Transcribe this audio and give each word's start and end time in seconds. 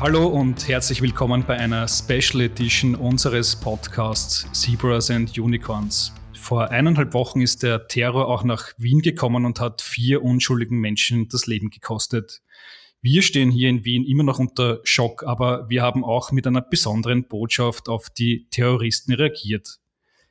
Hallo 0.00 0.28
und 0.28 0.68
herzlich 0.68 1.02
willkommen 1.02 1.42
bei 1.44 1.56
einer 1.56 1.88
Special 1.88 2.42
Edition 2.42 2.94
unseres 2.94 3.56
Podcasts 3.56 4.46
Zebras 4.52 5.10
and 5.10 5.36
Unicorns. 5.36 6.12
Vor 6.34 6.70
eineinhalb 6.70 7.14
Wochen 7.14 7.40
ist 7.40 7.64
der 7.64 7.88
Terror 7.88 8.28
auch 8.28 8.44
nach 8.44 8.74
Wien 8.78 9.02
gekommen 9.02 9.44
und 9.44 9.58
hat 9.58 9.82
vier 9.82 10.22
unschuldigen 10.22 10.78
Menschen 10.78 11.28
das 11.28 11.48
Leben 11.48 11.70
gekostet. 11.70 12.42
Wir 13.02 13.22
stehen 13.22 13.50
hier 13.50 13.68
in 13.70 13.84
Wien 13.84 14.04
immer 14.04 14.22
noch 14.22 14.38
unter 14.38 14.78
Schock, 14.84 15.24
aber 15.24 15.68
wir 15.68 15.82
haben 15.82 16.04
auch 16.04 16.30
mit 16.30 16.46
einer 16.46 16.62
besonderen 16.62 17.26
Botschaft 17.26 17.88
auf 17.88 18.08
die 18.08 18.46
Terroristen 18.50 19.14
reagiert. 19.14 19.80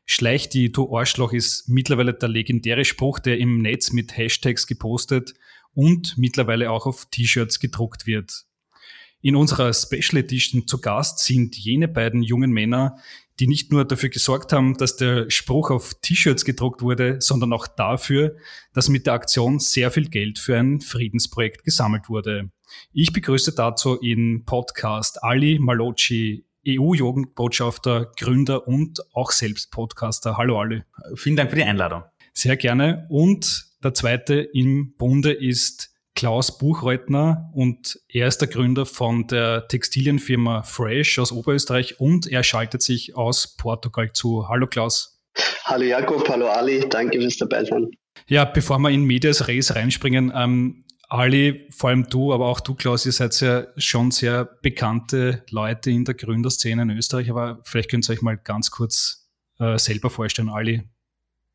Schleich 0.06 0.48
die, 0.48 0.72
du 0.72 0.96
Arschloch 0.96 1.34
ist 1.34 1.68
mittlerweile 1.68 2.14
der 2.14 2.30
legendäre 2.30 2.86
Spruch, 2.86 3.20
der 3.20 3.38
im 3.38 3.62
Netz 3.62 3.92
mit 3.92 4.16
Hashtags 4.16 4.66
gepostet 4.66 5.34
und 5.74 6.18
mittlerweile 6.18 6.72
auch 6.72 6.86
auf 6.86 7.08
T-Shirts 7.12 7.60
gedruckt 7.60 8.08
wird. 8.08 8.47
In 9.22 9.36
unserer 9.36 9.74
Special 9.74 10.18
Edition 10.18 10.68
zu 10.68 10.80
Gast 10.80 11.20
sind 11.20 11.58
jene 11.58 11.88
beiden 11.88 12.22
jungen 12.22 12.52
Männer, 12.52 12.98
die 13.40 13.48
nicht 13.48 13.72
nur 13.72 13.86
dafür 13.86 14.10
gesorgt 14.10 14.54
haben, 14.54 14.78
dass 14.78 14.96
der 14.96 15.30
Spruch 15.30 15.70
auf 15.70 15.96
T-Shirts 16.02 16.46
gedruckt 16.46 16.82
wurde, 16.82 17.20
sondern 17.20 17.54
auch 17.54 17.68
dafür, 17.68 18.36
dass 18.74 18.90
mit 18.90 19.06
der 19.06 19.14
Aktion 19.14 19.60
sehr 19.60 19.92
viel 19.92 20.10
Geld 20.10 20.40
für 20.40 20.58
ein 20.58 20.82
Friedensprojekt 20.82 21.64
gesammelt 21.64 22.10
wurde. 22.10 22.52
Ich 22.94 23.14
begrüße 23.14 23.54
dazu 23.56 23.96
in 23.96 24.44
Podcast 24.46 25.24
Ali 25.24 25.58
Malocci, 25.60 26.46
EU-Jugendbotschafter, 26.68 28.12
Gründer 28.18 28.68
und 28.68 29.00
auch 29.14 29.32
selbst 29.32 29.72
Podcaster. 29.72 30.38
Hallo 30.38 30.60
Ali. 30.60 30.84
Vielen 31.16 31.38
Dank 31.38 31.50
für 31.50 31.56
die 31.56 31.64
Einladung. 31.64 32.04
Sehr 32.34 32.58
gerne. 32.58 33.08
Und 33.10 33.68
der 33.84 33.94
zweite 33.94 34.36
im 34.36 34.94
Bunde 34.98 35.32
ist 35.32 35.97
Klaus 36.18 36.58
Buchreutner 36.58 37.52
und 37.54 38.00
er 38.10 38.28
ist 38.28 38.40
der 38.40 38.48
Gründer 38.48 38.88
von 38.88 39.28
der 39.28 39.68
Textilienfirma 39.68 40.64
Fresh 40.64 41.20
aus 41.20 41.32
Oberösterreich 41.32 42.00
und 42.00 42.26
er 42.26 42.42
schaltet 42.42 42.82
sich 42.82 43.16
aus 43.16 43.56
Portugal 43.56 44.12
zu. 44.14 44.50
Hallo 44.50 44.66
Klaus. 44.66 45.22
Hallo 45.66 45.84
Jakob, 45.84 46.28
hallo 46.28 46.48
Ali, 46.48 46.84
danke 46.90 47.22
fürs 47.22 47.38
Dabeisein. 47.38 47.92
Ja, 48.28 48.46
bevor 48.46 48.80
wir 48.80 48.90
in 48.90 49.04
Medias 49.04 49.48
Res 49.48 49.76
reinspringen, 49.76 50.34
ähm, 50.36 50.86
Ali, 51.08 51.70
vor 51.70 51.92
allem 51.92 52.10
du, 52.10 52.34
aber 52.34 52.48
auch 52.48 52.62
du, 52.62 52.74
Klaus, 52.74 53.06
ihr 53.06 53.12
seid 53.12 53.40
ja 53.40 53.68
schon 53.78 54.10
sehr 54.10 54.46
bekannte 54.64 55.44
Leute 55.52 55.92
in 55.92 56.04
der 56.04 56.16
Gründerszene 56.16 56.82
in 56.82 56.90
Österreich, 56.90 57.30
aber 57.30 57.60
vielleicht 57.64 57.92
könnt 57.92 58.10
ihr 58.10 58.14
euch 58.14 58.24
mal 58.24 58.38
ganz 58.38 58.72
kurz 58.72 59.30
äh, 59.60 59.78
selber 59.78 60.10
vorstellen. 60.10 60.50
Ali, 60.50 60.82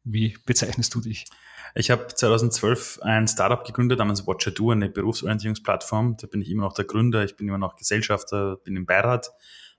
wie 0.05 0.37
bezeichnest 0.47 0.95
du 0.95 1.01
dich? 1.01 1.27
Ich 1.75 1.91
habe 1.91 2.07
2012 2.07 3.01
ein 3.03 3.27
Startup 3.27 3.65
gegründet 3.65 3.99
namens 3.99 4.27
Watcher 4.27 4.51
Do, 4.51 4.71
eine 4.71 4.91
Berufsorientierungsplattform. 4.91 6.17
Da 6.19 6.27
bin 6.27 6.43
ich 6.43 6.51
immer 6.51 6.65
noch 6.65 6.75
der 6.75 6.85
Gründer, 6.85 7.25
ich 7.25 7.37
bin 7.37 7.49
immer 7.49 7.59
noch 7.59 7.77
Gesellschafter, 7.77 8.57
bin 8.57 8.77
im 8.77 8.85
Beirat, 8.85 9.31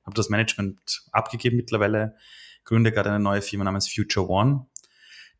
habe 0.04 0.16
das 0.16 0.30
Management 0.30 1.04
abgegeben 1.12 1.58
mittlerweile, 1.58 2.16
gründe 2.66 2.92
gerade 2.92 3.10
eine 3.10 3.20
neue 3.20 3.42
Firma 3.42 3.66
namens 3.66 3.92
Future 3.92 4.28
One, 4.28 4.66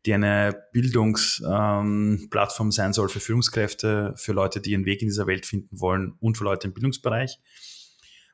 die 0.06 0.14
eine 0.14 0.56
Bildungsplattform 0.72 2.66
ähm, 2.68 2.72
sein 2.72 2.92
soll 2.92 3.08
für 3.08 3.20
Führungskräfte, 3.20 4.14
für 4.16 4.32
Leute, 4.32 4.60
die 4.60 4.72
ihren 4.72 4.84
Weg 4.84 5.02
in 5.02 5.08
dieser 5.08 5.26
Welt 5.26 5.46
finden 5.46 5.80
wollen 5.80 6.14
und 6.20 6.38
für 6.38 6.44
Leute 6.44 6.68
im 6.68 6.74
Bildungsbereich. 6.74 7.40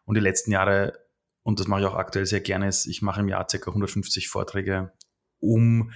Und 0.04 0.16
die 0.16 0.20
letzten 0.20 0.50
Jahre, 0.50 0.92
und 1.42 1.58
das 1.58 1.68
mache 1.68 1.80
ich 1.80 1.86
auch 1.86 1.94
aktuell 1.94 2.26
sehr 2.26 2.40
gerne, 2.40 2.68
ist, 2.68 2.86
ich 2.86 3.00
mache 3.00 3.20
im 3.20 3.28
Jahr 3.28 3.46
ca. 3.46 3.56
150 3.56 4.28
Vorträge, 4.28 4.92
um 5.38 5.92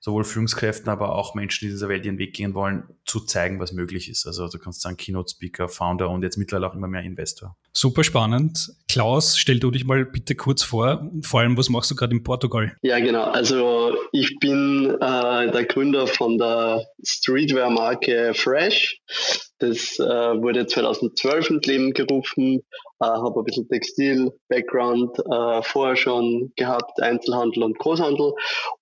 sowohl 0.00 0.24
Führungskräften, 0.24 0.88
aber 0.88 1.14
auch 1.14 1.34
Menschen, 1.34 1.66
die 1.66 1.72
dieser 1.72 1.88
Welt 1.88 2.04
ihren 2.04 2.18
Weg 2.18 2.34
gehen 2.34 2.54
wollen, 2.54 2.84
zu 3.04 3.20
zeigen, 3.20 3.60
was 3.60 3.72
möglich 3.72 4.08
ist. 4.08 4.26
Also 4.26 4.48
du 4.48 4.58
kannst 4.58 4.80
sagen 4.82 4.96
Keynote 4.96 5.30
Speaker, 5.30 5.68
Founder 5.68 6.10
und 6.10 6.22
jetzt 6.22 6.36
mittlerweile 6.36 6.70
auch 6.70 6.74
immer 6.74 6.88
mehr 6.88 7.02
Investor. 7.02 7.56
Super 7.78 8.04
spannend. 8.04 8.70
Klaus, 8.88 9.36
stell 9.36 9.60
du 9.60 9.70
dich 9.70 9.84
mal 9.84 10.06
bitte 10.06 10.34
kurz 10.34 10.62
vor. 10.62 11.10
Vor 11.20 11.40
allem, 11.40 11.58
was 11.58 11.68
machst 11.68 11.90
du 11.90 11.94
gerade 11.94 12.14
in 12.14 12.22
Portugal? 12.22 12.74
Ja, 12.80 12.98
genau. 13.00 13.24
Also 13.24 13.94
ich 14.12 14.38
bin 14.38 14.96
äh, 14.98 15.50
der 15.52 15.66
Gründer 15.66 16.06
von 16.06 16.38
der 16.38 16.86
Streetwear-Marke 17.04 18.32
Fresh. 18.32 19.02
Das 19.58 19.98
äh, 19.98 20.02
wurde 20.02 20.66
2012 20.66 21.50
ins 21.50 21.66
Leben 21.66 21.92
gerufen, 21.92 22.62
äh, 23.00 23.04
habe 23.04 23.40
ein 23.40 23.44
bisschen 23.44 23.68
Textil-Background 23.68 25.18
äh, 25.18 25.62
vorher 25.62 25.96
schon 25.96 26.52
gehabt, 26.56 27.02
Einzelhandel 27.02 27.62
und 27.62 27.78
Großhandel 27.78 28.32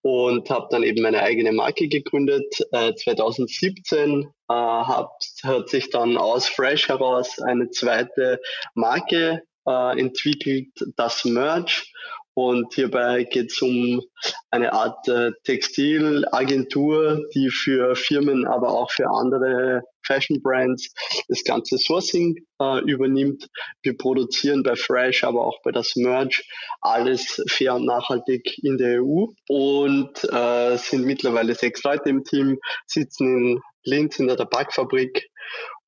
und 0.02 0.48
habe 0.50 0.68
dann 0.70 0.84
eben 0.84 1.02
meine 1.02 1.20
eigene 1.20 1.50
Marke 1.50 1.88
gegründet. 1.88 2.46
Äh, 2.70 2.94
2017 2.94 4.28
äh, 4.48 4.54
hat, 4.54 5.10
hat 5.42 5.68
sich 5.68 5.90
dann 5.90 6.16
aus 6.16 6.48
Fresh 6.48 6.88
heraus 6.88 7.38
eine 7.40 7.70
zweite 7.70 8.40
Marke 8.74 9.42
äh, 9.66 9.98
entwickelt, 10.00 10.72
das 10.96 11.24
Merch. 11.24 11.90
Und 12.36 12.74
hierbei 12.74 13.22
geht 13.22 13.52
es 13.52 13.62
um 13.62 14.02
eine 14.50 14.72
Art 14.72 15.06
äh, 15.06 15.30
Textilagentur, 15.44 17.22
die 17.32 17.48
für 17.48 17.94
Firmen, 17.94 18.44
aber 18.44 18.70
auch 18.70 18.90
für 18.90 19.08
andere 19.08 19.82
Fashion 20.04 20.42
Brands 20.42 20.92
das 21.28 21.44
ganze 21.44 21.78
Sourcing 21.78 22.44
äh, 22.60 22.80
übernimmt. 22.90 23.48
Wir 23.82 23.96
produzieren 23.96 24.64
bei 24.64 24.74
Fresh, 24.74 25.22
aber 25.22 25.46
auch 25.46 25.62
bei 25.62 25.70
das 25.70 25.94
Merch 25.94 26.44
alles 26.80 27.40
fair 27.48 27.76
und 27.76 27.86
nachhaltig 27.86 28.58
in 28.64 28.78
der 28.78 29.00
EU 29.00 29.26
und 29.48 30.24
äh, 30.24 30.76
sind 30.76 31.04
mittlerweile 31.04 31.54
sechs 31.54 31.84
Leute 31.84 32.10
im 32.10 32.24
Team, 32.24 32.58
sitzen 32.86 33.26
in 33.28 33.60
Linz 33.84 34.18
in 34.18 34.26
der 34.26 34.36
Tabakfabrik 34.36 35.30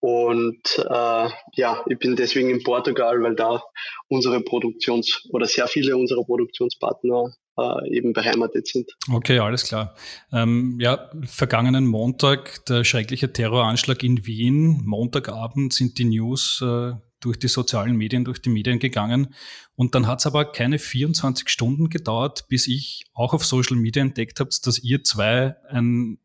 und 0.00 0.78
äh, 0.78 1.28
ja, 1.54 1.82
ich 1.88 1.98
bin 1.98 2.16
deswegen 2.16 2.50
in 2.50 2.62
Portugal, 2.62 3.20
weil 3.22 3.34
da 3.34 3.62
unsere 4.08 4.40
Produktions- 4.40 5.26
oder 5.30 5.46
sehr 5.46 5.66
viele 5.66 5.96
unserer 5.96 6.22
Produktionspartner 6.22 7.34
äh, 7.58 7.96
eben 7.96 8.12
beheimatet 8.12 8.68
sind. 8.68 8.90
Okay, 9.10 9.38
alles 9.38 9.64
klar. 9.64 9.96
Ähm, 10.32 10.78
ja, 10.80 11.10
vergangenen 11.24 11.86
Montag 11.86 12.64
der 12.66 12.84
schreckliche 12.84 13.32
Terroranschlag 13.32 14.02
in 14.02 14.26
Wien. 14.26 14.82
Montagabend 14.84 15.72
sind 15.72 15.98
die 15.98 16.04
News 16.04 16.62
äh, 16.62 16.92
durch 17.20 17.38
die 17.38 17.48
sozialen 17.48 17.96
Medien, 17.96 18.24
durch 18.24 18.40
die 18.40 18.50
Medien 18.50 18.78
gegangen. 18.78 19.34
Und 19.74 19.94
dann 19.94 20.06
hat 20.06 20.20
es 20.20 20.26
aber 20.26 20.52
keine 20.52 20.78
24 20.78 21.48
Stunden 21.48 21.88
gedauert, 21.88 22.46
bis 22.48 22.68
ich 22.68 23.06
auch 23.14 23.32
auf 23.32 23.44
Social 23.44 23.76
Media 23.76 24.02
entdeckt 24.02 24.38
habe, 24.38 24.50
dass 24.62 24.78
ihr 24.78 25.02
zwei 25.02 25.56
ein 25.68 26.18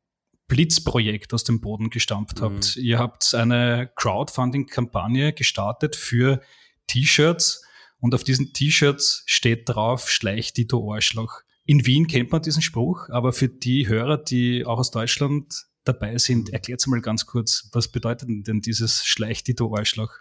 Blitzprojekt 0.51 1.33
aus 1.33 1.45
dem 1.45 1.61
Boden 1.61 1.89
gestampft 1.89 2.41
mhm. 2.41 2.43
habt. 2.43 2.75
Ihr 2.75 2.99
habt 2.99 3.33
eine 3.33 3.89
Crowdfunding-Kampagne 3.95 5.31
gestartet 5.31 5.95
für 5.95 6.41
T-Shirts 6.87 7.63
und 8.01 8.13
auf 8.13 8.25
diesen 8.25 8.51
T-Shirts 8.51 9.23
steht 9.27 9.69
drauf, 9.69 10.09
schleich 10.09 10.51
die 10.51 10.67
du 10.67 10.91
Arschloch. 10.91 11.39
In 11.63 11.85
Wien 11.85 12.07
kennt 12.07 12.33
man 12.33 12.41
diesen 12.41 12.61
Spruch, 12.61 13.07
aber 13.07 13.31
für 13.31 13.47
die 13.47 13.87
Hörer, 13.87 14.17
die 14.17 14.65
auch 14.65 14.77
aus 14.77 14.91
Deutschland 14.91 15.53
dabei 15.85 16.17
sind, 16.17 16.49
mhm. 16.49 16.53
erklärt 16.53 16.85
mal 16.87 16.99
ganz 16.99 17.25
kurz, 17.25 17.69
was 17.71 17.87
bedeutet 17.87 18.27
denn 18.29 18.59
dieses 18.59 19.05
schleich 19.05 19.45
die 19.45 19.55
du 19.55 19.73
Arschloch? 19.73 20.11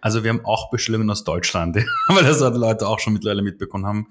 Also 0.00 0.22
wir 0.22 0.30
haben 0.30 0.44
auch 0.44 0.70
Bestellungen 0.70 1.10
aus 1.10 1.24
Deutschland, 1.24 1.76
weil 2.06 2.22
das 2.22 2.38
die 2.38 2.44
Leute 2.44 2.86
auch 2.86 3.00
schon 3.00 3.14
mittlerweile 3.14 3.42
mitbekommen 3.42 3.86
haben. 3.86 4.06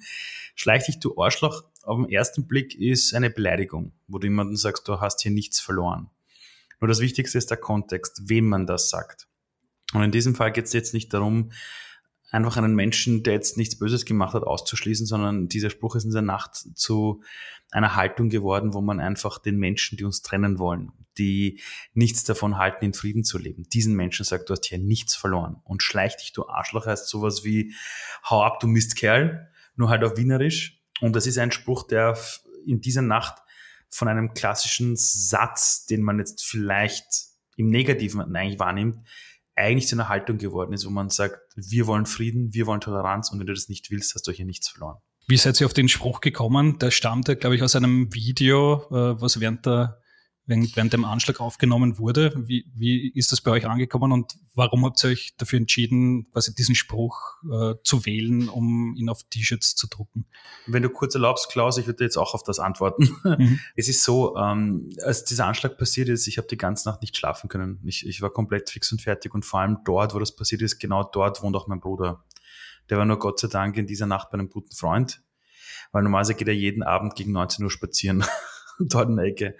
Schleich 0.55 0.87
dich 0.87 0.99
du 0.99 1.17
Arschloch 1.17 1.63
auf 1.83 1.97
den 1.97 2.09
ersten 2.09 2.47
Blick 2.47 2.75
ist 2.75 3.13
eine 3.13 3.29
Beleidigung, 3.29 3.93
wo 4.07 4.19
du 4.19 4.27
jemandem 4.27 4.55
sagst, 4.55 4.87
du 4.87 4.99
hast 4.99 5.21
hier 5.21 5.31
nichts 5.31 5.59
verloren. 5.59 6.09
Nur 6.79 6.87
das 6.87 6.99
Wichtigste 6.99 7.37
ist 7.37 7.49
der 7.49 7.57
Kontext, 7.57 8.21
wem 8.25 8.47
man 8.47 8.65
das 8.65 8.89
sagt. 8.89 9.27
Und 9.93 10.03
in 10.03 10.11
diesem 10.11 10.35
Fall 10.35 10.51
geht 10.51 10.65
es 10.65 10.73
jetzt 10.73 10.93
nicht 10.93 11.13
darum, 11.13 11.51
einfach 12.31 12.57
einen 12.57 12.75
Menschen, 12.75 13.23
der 13.23 13.33
jetzt 13.33 13.57
nichts 13.57 13.77
Böses 13.77 14.05
gemacht 14.05 14.33
hat, 14.33 14.43
auszuschließen, 14.43 15.05
sondern 15.05 15.47
dieser 15.47 15.69
Spruch 15.69 15.95
ist 15.95 16.05
in 16.05 16.11
der 16.11 16.21
Nacht 16.21 16.55
zu 16.55 17.23
einer 17.71 17.95
Haltung 17.95 18.29
geworden, 18.29 18.73
wo 18.73 18.81
man 18.81 18.99
einfach 18.99 19.39
den 19.39 19.57
Menschen, 19.57 19.97
die 19.97 20.03
uns 20.03 20.21
trennen 20.21 20.59
wollen, 20.59 20.91
die 21.17 21.59
nichts 21.93 22.23
davon 22.23 22.57
halten, 22.57 22.85
in 22.85 22.93
Frieden 22.93 23.23
zu 23.23 23.37
leben, 23.37 23.63
diesen 23.69 23.95
Menschen 23.95 24.25
sagt, 24.25 24.49
du 24.49 24.53
hast 24.53 24.65
hier 24.65 24.77
nichts 24.77 25.15
verloren. 25.15 25.57
Und 25.63 25.83
schleich 25.83 26.17
dich, 26.17 26.33
du 26.33 26.47
Arschloch, 26.47 26.85
heißt 26.85 27.07
sowas 27.07 27.43
wie, 27.43 27.73
hau 28.29 28.43
ab, 28.43 28.59
du 28.59 28.67
Mistkerl, 28.67 29.49
nur 29.75 29.89
halt 29.89 30.03
auf 30.03 30.17
Wienerisch. 30.17 30.78
Und 31.01 31.15
das 31.15 31.27
ist 31.27 31.37
ein 31.37 31.51
Spruch, 31.51 31.83
der 31.87 32.17
in 32.65 32.81
dieser 32.81 33.01
Nacht 33.01 33.35
von 33.89 34.07
einem 34.07 34.33
klassischen 34.33 34.95
Satz, 34.95 35.85
den 35.85 36.01
man 36.01 36.19
jetzt 36.19 36.43
vielleicht 36.43 37.05
im 37.57 37.69
Negativen 37.69 38.35
eigentlich 38.35 38.59
wahrnimmt, 38.59 38.97
eigentlich 39.55 39.87
zu 39.87 39.95
einer 39.95 40.09
Haltung 40.09 40.37
geworden 40.37 40.73
ist, 40.73 40.85
wo 40.85 40.89
man 40.89 41.09
sagt, 41.09 41.39
wir 41.55 41.87
wollen 41.87 42.05
Frieden, 42.05 42.53
wir 42.53 42.65
wollen 42.65 42.81
Toleranz 42.81 43.31
und 43.31 43.39
wenn 43.39 43.47
du 43.47 43.53
das 43.53 43.67
nicht 43.67 43.91
willst, 43.91 44.15
hast 44.15 44.27
du 44.27 44.31
hier 44.31 44.45
nichts 44.45 44.69
verloren. 44.69 44.97
Wie 45.27 45.37
seid 45.37 45.59
ihr 45.59 45.67
auf 45.67 45.73
den 45.73 45.89
Spruch 45.89 46.21
gekommen? 46.21 46.79
Der 46.79 46.91
stammte, 46.91 47.35
glaube 47.35 47.55
ich, 47.55 47.61
aus 47.61 47.75
einem 47.75 48.13
Video, 48.13 48.85
äh, 48.89 49.21
was 49.21 49.39
während 49.39 49.65
der 49.65 50.01
während, 50.49 50.93
dem 50.93 51.05
Anschlag 51.05 51.39
aufgenommen 51.39 51.99
wurde. 51.99 52.33
Wie, 52.35 52.65
wie 52.75 53.09
ist 53.09 53.31
das 53.31 53.41
bei 53.41 53.51
euch 53.51 53.67
angekommen 53.67 54.11
und 54.11 54.33
warum 54.55 54.83
habt 54.83 55.03
ihr 55.03 55.11
euch 55.11 55.35
dafür 55.37 55.57
entschieden, 55.57 56.29
quasi 56.31 56.53
diesen 56.53 56.75
Spruch 56.75 57.37
äh, 57.49 57.75
zu 57.83 58.05
wählen, 58.05 58.49
um 58.49 58.95
ihn 58.95 59.09
auf 59.09 59.23
T-Shirts 59.29 59.75
zu 59.75 59.87
drucken? 59.87 60.25
Wenn 60.65 60.83
du 60.83 60.89
kurz 60.89 61.13
erlaubst, 61.13 61.49
Klaus, 61.51 61.77
ich 61.77 61.85
würde 61.85 62.03
jetzt 62.03 62.17
auch 62.17 62.33
auf 62.33 62.43
das 62.43 62.59
antworten. 62.59 63.15
Mhm. 63.29 63.59
Es 63.75 63.87
ist 63.87 64.03
so, 64.03 64.35
ähm, 64.37 64.89
als 65.03 65.23
dieser 65.23 65.45
Anschlag 65.45 65.77
passiert 65.77 66.09
ist, 66.09 66.25
ich 66.27 66.37
habe 66.37 66.47
die 66.47 66.57
ganze 66.57 66.89
Nacht 66.89 67.01
nicht 67.01 67.15
schlafen 67.15 67.47
können. 67.47 67.79
Ich, 67.85 68.05
ich 68.05 68.21
war 68.21 68.31
komplett 68.31 68.69
fix 68.69 68.91
und 68.91 69.01
fertig 69.01 69.35
und 69.35 69.45
vor 69.45 69.59
allem 69.59 69.79
dort, 69.85 70.15
wo 70.15 70.19
das 70.19 70.35
passiert 70.35 70.61
ist, 70.63 70.79
genau 70.79 71.03
dort 71.03 71.43
wohnt 71.43 71.55
auch 71.55 71.67
mein 71.67 71.79
Bruder. 71.79 72.23
Der 72.89 72.97
war 72.97 73.05
nur 73.05 73.19
Gott 73.19 73.39
sei 73.39 73.47
Dank 73.47 73.77
in 73.77 73.85
dieser 73.85 74.07
Nacht 74.07 74.31
bei 74.31 74.39
einem 74.39 74.49
guten 74.49 74.75
Freund, 74.75 75.21
weil 75.91 76.03
normalerweise 76.03 76.33
geht 76.33 76.47
er 76.47 76.55
jeden 76.55 76.81
Abend 76.81 77.15
gegen 77.15 77.33
19 77.33 77.63
Uhr 77.63 77.71
spazieren, 77.71 78.25
dort 78.79 79.09
in 79.09 79.17
der 79.17 79.25
Ecke. 79.25 79.55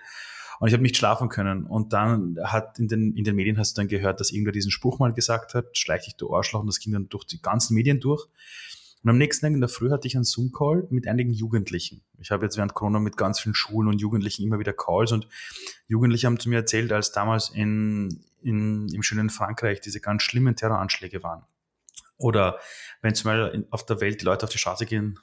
Und 0.59 0.67
ich 0.67 0.73
habe 0.73 0.83
nicht 0.83 0.97
schlafen 0.97 1.29
können. 1.29 1.65
Und 1.65 1.93
dann 1.93 2.37
hat 2.43 2.79
in 2.79 2.87
den, 2.87 3.15
in 3.15 3.23
den 3.23 3.35
Medien 3.35 3.57
hast 3.57 3.77
du 3.77 3.81
dann 3.81 3.87
gehört, 3.87 4.19
dass 4.19 4.31
irgendwer 4.31 4.51
diesen 4.51 4.71
Spruch 4.71 4.99
mal 4.99 5.13
gesagt 5.13 5.53
hat, 5.53 5.77
schleich 5.77 6.03
dich 6.05 6.15
du 6.15 6.33
Arschloch, 6.35 6.61
und 6.61 6.67
das 6.67 6.79
ging 6.79 6.93
dann 6.93 7.07
durch 7.09 7.25
die 7.25 7.41
ganzen 7.41 7.75
Medien 7.75 7.99
durch. 7.99 8.27
Und 9.01 9.09
am 9.09 9.17
nächsten 9.17 9.45
Tag 9.45 9.53
in 9.53 9.61
der 9.61 9.69
Früh 9.69 9.89
hatte 9.91 10.07
ich 10.07 10.15
einen 10.15 10.25
Zoom-Call 10.25 10.87
mit 10.89 11.07
einigen 11.07 11.31
Jugendlichen. 11.31 12.01
Ich 12.17 12.31
habe 12.31 12.45
jetzt 12.45 12.57
während 12.57 12.73
Corona 12.73 12.99
mit 12.99 13.15
ganz 13.15 13.39
vielen 13.39 13.55
Schulen 13.55 13.87
und 13.87 14.01
Jugendlichen 14.01 14.43
immer 14.43 14.59
wieder 14.59 14.73
Calls 14.73 15.13
und 15.13 15.27
Jugendliche 15.87 16.27
haben 16.27 16.39
zu 16.39 16.49
mir 16.49 16.57
erzählt, 16.57 16.91
als 16.91 17.13
damals 17.13 17.49
in, 17.49 18.21
in, 18.41 18.89
im 18.89 19.01
schönen 19.01 19.29
Frankreich 19.29 19.79
diese 19.79 20.01
ganz 20.01 20.23
schlimmen 20.23 20.57
Terroranschläge 20.57 21.23
waren. 21.23 21.43
Oder 22.17 22.59
wenn 23.01 23.15
zum 23.15 23.31
Beispiel 23.31 23.65
auf 23.71 23.85
der 23.85 24.01
Welt 24.01 24.19
die 24.19 24.25
Leute 24.25 24.43
auf 24.43 24.49
die 24.49 24.57
Straße 24.57 24.85
gehen 24.85 25.17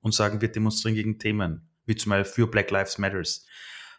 und 0.00 0.12
sagen, 0.12 0.40
wir 0.40 0.48
demonstrieren 0.48 0.96
gegen 0.96 1.18
Themen, 1.20 1.68
wie 1.86 1.94
zum 1.94 2.10
Beispiel 2.10 2.32
für 2.32 2.50
Black 2.50 2.72
Lives 2.72 2.98
Matters, 2.98 3.46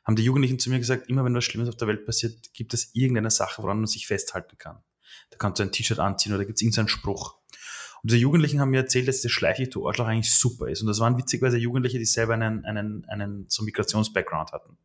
haben 0.04 0.16
die 0.16 0.24
Jugendlichen 0.24 0.60
zu 0.60 0.70
mir 0.70 0.80
gesagt, 0.80 1.10
immer 1.10 1.24
wenn 1.24 1.36
was 1.36 1.44
Schlimmes 1.44 1.70
auf 1.70 1.76
der 1.76 1.88
Welt 1.88 2.06
passiert, 2.06 2.54
gibt 2.54 2.74
es 2.74 2.94
irgendeine 2.94 3.32
Sache, 3.32 3.62
woran 3.62 3.78
man 3.78 3.88
sich 3.88 4.08
festhalten 4.08 4.58
kann. 4.58 4.82
Da 5.30 5.38
kannst 5.38 5.60
du 5.60 5.64
ein 5.64 5.72
T-Shirt 5.72 6.00
anziehen 6.00 6.34
oder 6.34 6.46
gibt 6.46 6.58
es 6.58 6.62
irgendeinen 6.62 6.88
Spruch. 6.88 7.36
Und 8.02 8.10
diese 8.10 8.20
Jugendlichen 8.20 8.60
haben 8.60 8.72
mir 8.72 8.80
erzählt, 8.80 9.08
dass 9.08 9.22
das 9.22 9.32
Schleichig 9.32 9.70
du 9.70 9.86
eigentlich 9.88 10.34
super 10.34 10.68
ist. 10.68 10.82
Und 10.82 10.88
das 10.88 11.00
waren 11.00 11.18
witzigweise 11.18 11.58
Jugendliche, 11.58 12.00
die 12.00 12.06
selber 12.06 12.34
einen, 12.34 12.66
einen, 12.66 13.06
einen 13.06 13.46
so 13.48 13.64
Migrations-Background 13.64 14.54
hatten. 14.54 14.78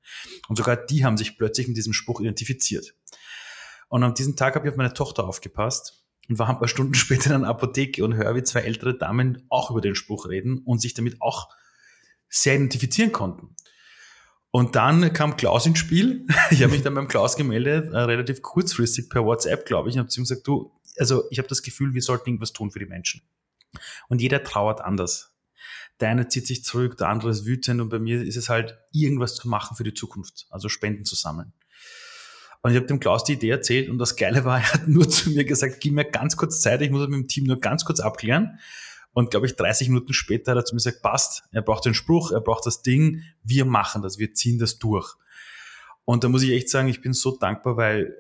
Und 0.49 0.57
sogar 0.57 0.77
die 0.77 1.05
haben 1.05 1.17
sich 1.17 1.39
plötzlich 1.39 1.67
mit 1.67 1.79
diesem 1.79 1.95
Spruch 1.95 2.21
identifiziert. 2.21 2.95
Und 3.89 4.03
an 4.03 4.15
diesem 4.15 4.37
Tag 4.37 4.55
habe 4.55 4.67
ich 4.67 4.73
auf 4.73 4.77
meine 4.77 4.93
Tochter 4.93 5.25
aufgepasst 5.25 6.05
und 6.29 6.39
war 6.39 6.51
ein 6.51 6.59
paar 6.59 6.69
Stunden 6.69 6.95
später 6.95 7.31
in 7.31 7.37
einer 7.37 7.49
Apotheke 7.49 8.05
und 8.05 8.15
höre, 8.17 8.35
wie 8.35 8.43
zwei 8.43 8.61
ältere 8.61 8.99
Damen 8.99 9.47
auch 9.49 9.71
über 9.71 9.81
den 9.81 9.95
Spruch 9.95 10.29
reden 10.29 10.59
und 10.59 10.81
sich 10.81 10.93
damit 10.93 11.23
auch 11.23 11.49
sehr 12.29 12.57
identifizieren 12.57 13.13
konnten. 13.13 13.55
Und 14.57 14.75
dann 14.75 15.13
kam 15.13 15.37
Klaus 15.37 15.67
ins 15.67 15.79
Spiel. 15.79 16.27
Ich 16.51 16.63
habe 16.63 16.73
mich 16.73 16.81
dann 16.81 16.95
beim 16.95 17.09
Klaus 17.09 17.37
gemeldet, 17.37 17.93
äh, 17.93 17.99
relativ 17.99 18.41
kurzfristig 18.41 19.11
per 19.11 19.23
WhatsApp, 19.23 19.67
glaube 19.67 19.91
ich, 19.91 19.97
und 19.97 19.99
habe 19.99 20.09
zu 20.09 20.19
ihm 20.19 20.25
gesagt, 20.25 20.47
du, 20.47 20.73
also 20.99 21.25
ich 21.31 21.37
habe 21.37 21.47
das 21.47 21.63
Gefühl, 21.63 21.93
wir 21.93 22.01
sollten 22.01 22.31
irgendwas 22.31 22.55
tun 22.55 22.71
für 22.71 22.79
die 22.79 22.87
Menschen. 22.87 23.21
Und 24.09 24.23
jeder 24.23 24.43
trauert 24.43 24.81
anders. 24.81 25.37
Der 26.01 26.09
eine 26.09 26.29
zieht 26.29 26.47
sich 26.47 26.65
zurück, 26.65 26.97
der 26.97 27.09
andere 27.09 27.33
ist 27.33 27.45
wütend 27.45 27.83
und 27.83 27.91
bei 27.91 27.99
mir 27.99 28.23
ist 28.23 28.37
es 28.37 28.49
halt, 28.49 28.79
irgendwas 28.93 29.35
zu 29.35 29.47
machen 29.47 29.77
für 29.77 29.85
die 29.85 29.93
Zukunft, 29.93 30.47
also 30.49 30.71
Spenden 30.71 31.05
zu 31.05 31.17
sammeln. 31.17 31.53
Und 32.63 32.71
ich 32.71 32.79
habe 32.79 32.87
dem 32.87 32.99
Klaus 32.99 33.25
die 33.25 33.35
Idee 33.35 33.51
erzählt 33.51 33.91
und 33.91 33.99
das 33.99 34.17
Geile 34.17 34.47
war, 34.47 34.57
er 34.61 34.73
hat 34.73 34.89
nur 34.89 35.07
zu 35.11 35.33
mir 35.33 35.45
gesagt, 35.45 35.81
gib 35.81 35.93
mir 35.93 36.07
ganz 36.07 36.35
kurz 36.39 36.63
Zeit, 36.63 36.81
ich 36.81 36.91
muss 36.91 37.07
mit 37.07 37.13
dem 37.13 37.29
Team 37.29 37.45
nur 37.45 37.61
ganz 37.61 37.85
kurz 37.85 38.01
abklären. 38.01 38.59
Und 39.17 39.31
glaube 39.31 39.47
ich, 39.47 39.57
30 39.57 39.89
Minuten 39.89 40.13
später 40.13 40.51
hat 40.51 40.59
er 40.59 40.65
zu 40.67 40.75
mir 40.75 40.77
gesagt, 40.77 41.01
passt, 41.01 41.45
er 41.51 41.63
braucht 41.63 41.87
den 41.87 41.95
Spruch, 41.95 42.33
er 42.33 42.43
braucht 42.43 42.67
das 42.67 42.83
Ding, 42.83 43.23
wir 43.43 43.65
machen 43.65 44.03
das, 44.03 44.19
wir 44.19 44.35
ziehen 44.35 44.59
das 44.59 44.79
durch. 44.79 45.15
Und 46.05 46.23
da 46.23 46.29
muss 46.29 46.43
ich 46.43 46.51
echt 46.51 46.69
sagen, 46.69 46.89
ich 46.89 47.01
bin 47.01 47.15
so 47.15 47.35
dankbar, 47.35 47.79
weil 47.79 48.15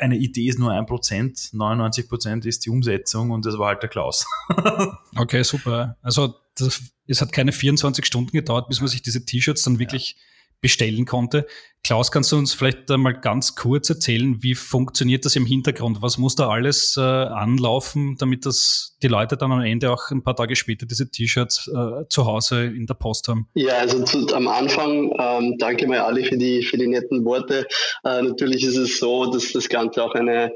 eine 0.00 0.16
Idee 0.16 0.48
ist 0.48 0.58
nur 0.58 0.72
ein 0.72 0.86
Prozent, 0.86 1.50
99 1.52 2.08
Prozent 2.08 2.46
ist 2.46 2.66
die 2.66 2.70
Umsetzung 2.70 3.30
und 3.30 3.46
das 3.46 3.58
war 3.58 3.68
halt 3.68 3.82
der 3.84 3.90
Klaus. 3.90 4.26
okay, 5.16 5.44
super. 5.44 5.96
Also 6.02 6.34
das, 6.56 6.82
es 7.06 7.20
hat 7.20 7.30
keine 7.30 7.52
24 7.52 8.04
Stunden 8.04 8.32
gedauert, 8.32 8.66
bis 8.66 8.80
man 8.80 8.88
sich 8.88 9.02
diese 9.02 9.24
T-Shirts 9.24 9.62
dann 9.62 9.78
wirklich 9.78 10.16
ja 10.16 10.22
bestellen 10.60 11.06
konnte. 11.06 11.46
Klaus, 11.82 12.12
kannst 12.12 12.30
du 12.30 12.36
uns 12.36 12.52
vielleicht 12.52 12.90
mal 12.90 13.12
ganz 13.12 13.54
kurz 13.54 13.88
erzählen, 13.88 14.42
wie 14.42 14.54
funktioniert 14.54 15.24
das 15.24 15.34
im 15.34 15.46
Hintergrund? 15.46 16.02
Was 16.02 16.18
muss 16.18 16.34
da 16.34 16.48
alles 16.50 16.96
äh, 16.98 17.00
anlaufen, 17.00 18.16
damit 18.18 18.44
das 18.44 18.98
die 19.02 19.08
Leute 19.08 19.38
dann 19.38 19.50
am 19.50 19.62
Ende 19.62 19.90
auch 19.90 20.10
ein 20.10 20.22
paar 20.22 20.36
Tage 20.36 20.56
später 20.56 20.84
diese 20.84 21.10
T-Shirts 21.10 21.68
äh, 21.68 22.06
zu 22.08 22.26
Hause 22.26 22.64
in 22.64 22.86
der 22.86 22.94
Post 22.94 23.28
haben? 23.28 23.48
Ja, 23.54 23.78
also 23.78 24.04
zu, 24.04 24.26
am 24.34 24.46
Anfang 24.46 25.10
ähm, 25.18 25.56
danke 25.58 25.86
mal 25.86 26.00
alle 26.00 26.22
für 26.22 26.36
die 26.36 26.62
für 26.62 26.76
die 26.76 26.86
netten 26.86 27.24
Worte. 27.24 27.66
Äh, 28.04 28.22
natürlich 28.22 28.62
ist 28.62 28.76
es 28.76 28.98
so, 28.98 29.32
dass 29.32 29.52
das 29.52 29.68
Ganze 29.70 30.04
auch 30.04 30.14
eine 30.14 30.52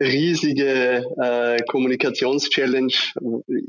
riesige 0.00 1.04
äh, 1.20 1.58
Kommunikationschallenge 1.68 2.92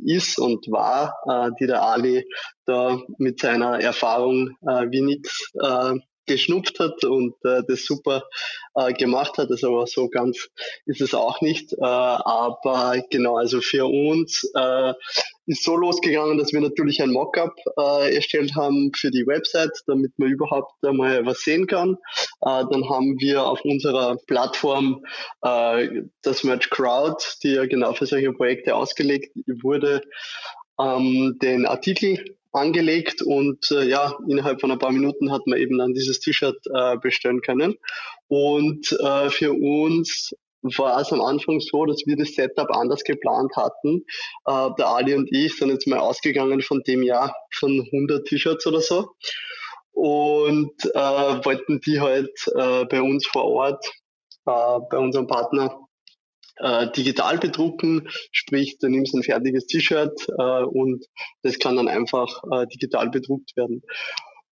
ist 0.06 0.40
und 0.40 0.66
war, 0.72 1.14
äh, 1.28 1.52
die 1.60 1.68
der 1.68 1.82
Ali 1.82 2.26
da 2.66 3.00
mit 3.18 3.40
seiner 3.40 3.82
Erfahrung 3.82 4.52
äh, 4.62 4.88
wie 4.90 5.02
nichts 5.02 5.52
äh, 5.62 5.94
geschnupft 6.26 6.80
hat 6.80 7.04
und 7.04 7.34
äh, 7.44 7.62
das 7.68 7.86
super 7.86 8.24
äh, 8.76 8.94
gemacht 8.94 9.38
hat. 9.38 9.50
Also 9.50 9.68
aber 9.68 9.88
so 9.88 10.10
ganz 10.10 10.50
ist 10.86 11.02
es 11.02 11.14
auch 11.14 11.42
nicht. 11.42 11.74
Äh, 11.74 11.78
aber 11.82 13.02
genau, 13.10 13.38
also 13.38 13.62
für 13.62 13.86
uns 13.86 14.50
äh, 14.56 14.94
ist 15.48 15.64
so 15.64 15.76
losgegangen, 15.76 16.38
dass 16.38 16.54
wir 16.54 16.62
natürlich 16.62 17.02
ein 17.02 17.12
Mockup 17.12 17.54
äh, 17.78 18.16
erstellt 18.16 18.56
haben 18.56 18.92
für 18.96 19.12
die 19.12 19.26
Website, 19.26 19.72
damit 19.88 20.12
man 20.18 20.30
überhaupt 20.30 20.74
einmal 20.86 21.26
was 21.26 21.42
sehen 21.42 21.68
kann. 21.68 21.98
Äh, 22.42 22.64
dann 22.72 22.90
haben 22.90 23.20
wir 23.20 23.46
auf 23.46 23.62
unserer 23.64 24.18
Plattform 24.28 25.04
äh, 25.42 26.04
das 26.22 26.44
Merch 26.44 26.70
Crowd, 26.70 27.24
die 27.44 27.54
ja 27.54 27.66
genau 27.66 27.94
für 27.94 28.06
solche 28.06 28.32
Projekte 28.34 28.76
ausgelegt 28.76 29.36
wurde, 29.62 30.02
ähm, 30.80 31.38
den 31.42 31.66
Artikel 31.66 32.24
angelegt 32.52 33.22
und 33.22 33.72
äh, 33.72 33.88
ja, 33.88 34.14
innerhalb 34.28 34.62
von 34.62 34.72
ein 34.72 34.80
paar 34.80 34.92
Minuten 34.92 35.32
hat 35.32 35.48
man 35.48 35.60
eben 35.60 35.78
dann 35.78 35.94
dieses 35.94 36.20
T-Shirt 36.20 36.58
äh, 36.74 36.98
bestellen 36.98 37.42
können. 37.42 37.76
Und 38.28 38.92
äh, 39.00 39.30
für 39.30 39.54
uns 39.54 40.34
war 40.62 41.00
es 41.02 41.12
am 41.12 41.22
Anfang 41.22 41.60
so, 41.60 41.86
dass 41.86 42.04
wir 42.06 42.18
das 42.18 42.36
Setup 42.36 42.70
anders 42.76 43.04
geplant 43.04 43.56
hatten. 43.56 44.06
Äh, 44.46 44.70
der 44.78 44.88
Ali 44.88 45.16
und 45.16 45.30
ich 45.32 45.56
sind 45.58 45.70
jetzt 45.70 45.88
mal 45.88 46.00
ausgegangen 46.00 46.62
von 46.62 46.82
dem 46.86 47.04
Jahr 47.04 47.34
von 47.58 47.72
100 47.92 48.26
T-Shirts 48.26 48.68
oder 48.68 48.82
so 48.82 49.10
und 49.94 50.74
äh, 50.94 51.46
wollten 51.46 51.80
die 51.82 52.00
halt 52.00 52.32
äh, 52.56 52.86
bei 52.86 53.02
uns 53.02 53.28
vor 53.28 53.46
Ort, 53.46 53.86
äh, 54.46 54.80
bei 54.90 54.98
unserem 54.98 55.28
Partner 55.28 55.78
äh, 56.58 56.92
digital 56.92 57.38
bedrucken, 57.38 58.08
sprich, 58.32 58.78
du 58.80 58.88
nimmst 58.88 59.14
ein 59.14 59.24
fertiges 59.24 59.68
T-Shirt 59.68 60.28
äh, 60.38 60.64
und 60.64 61.06
das 61.44 61.60
kann 61.60 61.76
dann 61.76 61.88
einfach 61.88 62.44
äh, 62.52 62.68
digital 62.68 63.10
bedruckt 63.10 63.56
werden. 63.56 63.82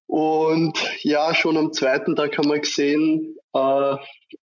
Und 0.07 0.79
ja, 1.03 1.35
schon 1.35 1.59
am 1.59 1.73
zweiten 1.73 2.17
Tag 2.17 2.39
haben 2.39 2.49
wir 2.49 2.61
gesehen, 2.61 3.37
äh, 3.53 3.97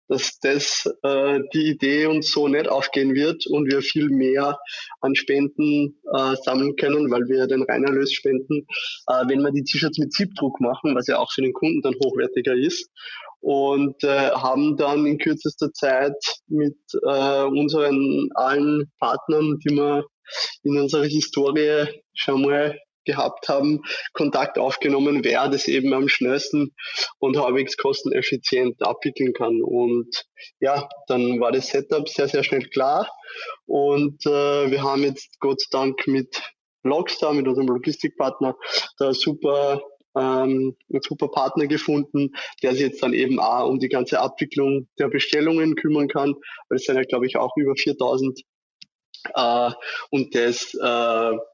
dass 0.09 0.39
das 0.41 0.85
äh, 1.03 1.41
die 1.55 1.71
Idee 1.71 2.07
uns 2.07 2.31
so 2.31 2.49
nicht 2.49 2.69
aufgehen 2.69 3.15
wird 3.15 3.47
und 3.47 3.71
wir 3.71 3.81
viel 3.81 4.11
mehr 4.11 4.59
an 5.01 5.15
Spenden 5.15 5.99
äh, 6.13 6.37
sammeln 6.37 6.77
können, 6.77 7.11
weil 7.11 7.29
wir 7.29 7.47
den 7.47 7.63
Reinerlös 7.63 8.13
spenden, 8.13 8.67
äh, 9.07 9.25
wenn 9.27 9.41
wir 9.41 9.53
die 9.53 9.65
T-Shirts 9.65 9.99
mit 9.99 10.13
Siebdruck 10.13 10.61
machen, 10.61 10.95
was 10.95 11.07
ja 11.07 11.19
auch 11.19 11.33
für 11.33 11.41
den 11.41 11.55
Kunden 11.55 11.81
dann 11.81 11.95
hochwertiger 11.95 12.55
ist. 12.55 12.91
Und 13.45 14.03
äh, 14.05 14.31
haben 14.31 14.79
dann 14.79 15.05
in 15.05 15.19
kürzester 15.19 15.71
Zeit 15.75 16.17
mit 16.47 16.79
äh, 17.07 17.43
unseren 17.43 18.31
allen 18.35 18.91
Partnern, 18.99 19.59
die 19.59 19.77
wir 19.77 20.07
in 20.63 20.81
unserer 20.81 21.05
Historie 21.05 21.87
schon 22.15 22.41
mal 22.41 22.79
gehabt 23.05 23.51
haben, 23.51 23.83
Kontakt 24.15 24.59
aufgenommen, 24.59 25.25
wer 25.25 25.49
das 25.49 25.69
eben 25.69 25.93
am 25.93 26.09
schnellsten 26.09 26.75
und 27.19 27.37
halbwegs 27.37 27.77
kosteneffizient 27.77 28.83
abwickeln 28.83 29.35
kann. 29.35 29.61
Und 29.61 30.25
ja, 30.61 30.89
dann 31.07 31.39
war 31.39 31.53
das 31.53 31.67
Setup 31.67 32.09
sehr, 32.09 32.29
sehr 32.29 32.45
schnell 32.45 32.67
klar. 32.71 33.11
Und 33.67 34.25
äh, 34.25 34.71
wir 34.71 34.83
haben 34.83 35.03
jetzt 35.03 35.39
Gott 35.41 35.61
sei 35.61 35.69
Dank 35.71 36.07
mit 36.07 36.43
Logstar, 36.83 37.35
mit 37.35 37.47
unserem 37.47 37.69
Logistikpartner, 37.69 38.57
da 38.99 39.13
super 39.13 39.83
ähm, 40.17 40.77
einen 40.93 41.03
super 41.03 41.29
Partner 41.29 41.67
gefunden, 41.67 42.33
der 42.63 42.73
sich 42.73 42.83
jetzt 42.83 43.03
dann 43.03 43.13
eben 43.13 43.39
auch 43.41 43.69
um 43.69 43.79
die 43.79 43.89
ganze 43.89 44.21
Abwicklung 44.21 44.89
der 44.99 45.09
Bestellungen 45.09 45.75
kümmern 45.75 46.09
kann, 46.09 46.35
weil 46.69 46.77
es 46.77 46.85
sind 46.85 46.97
ja, 46.97 47.03
glaube 47.03 47.27
ich, 47.27 47.37
auch 47.37 47.57
über 47.57 47.75
4000 47.77 48.43
äh, 49.35 49.71
und 50.11 50.35
das 50.35 50.75
äh, 50.75 50.83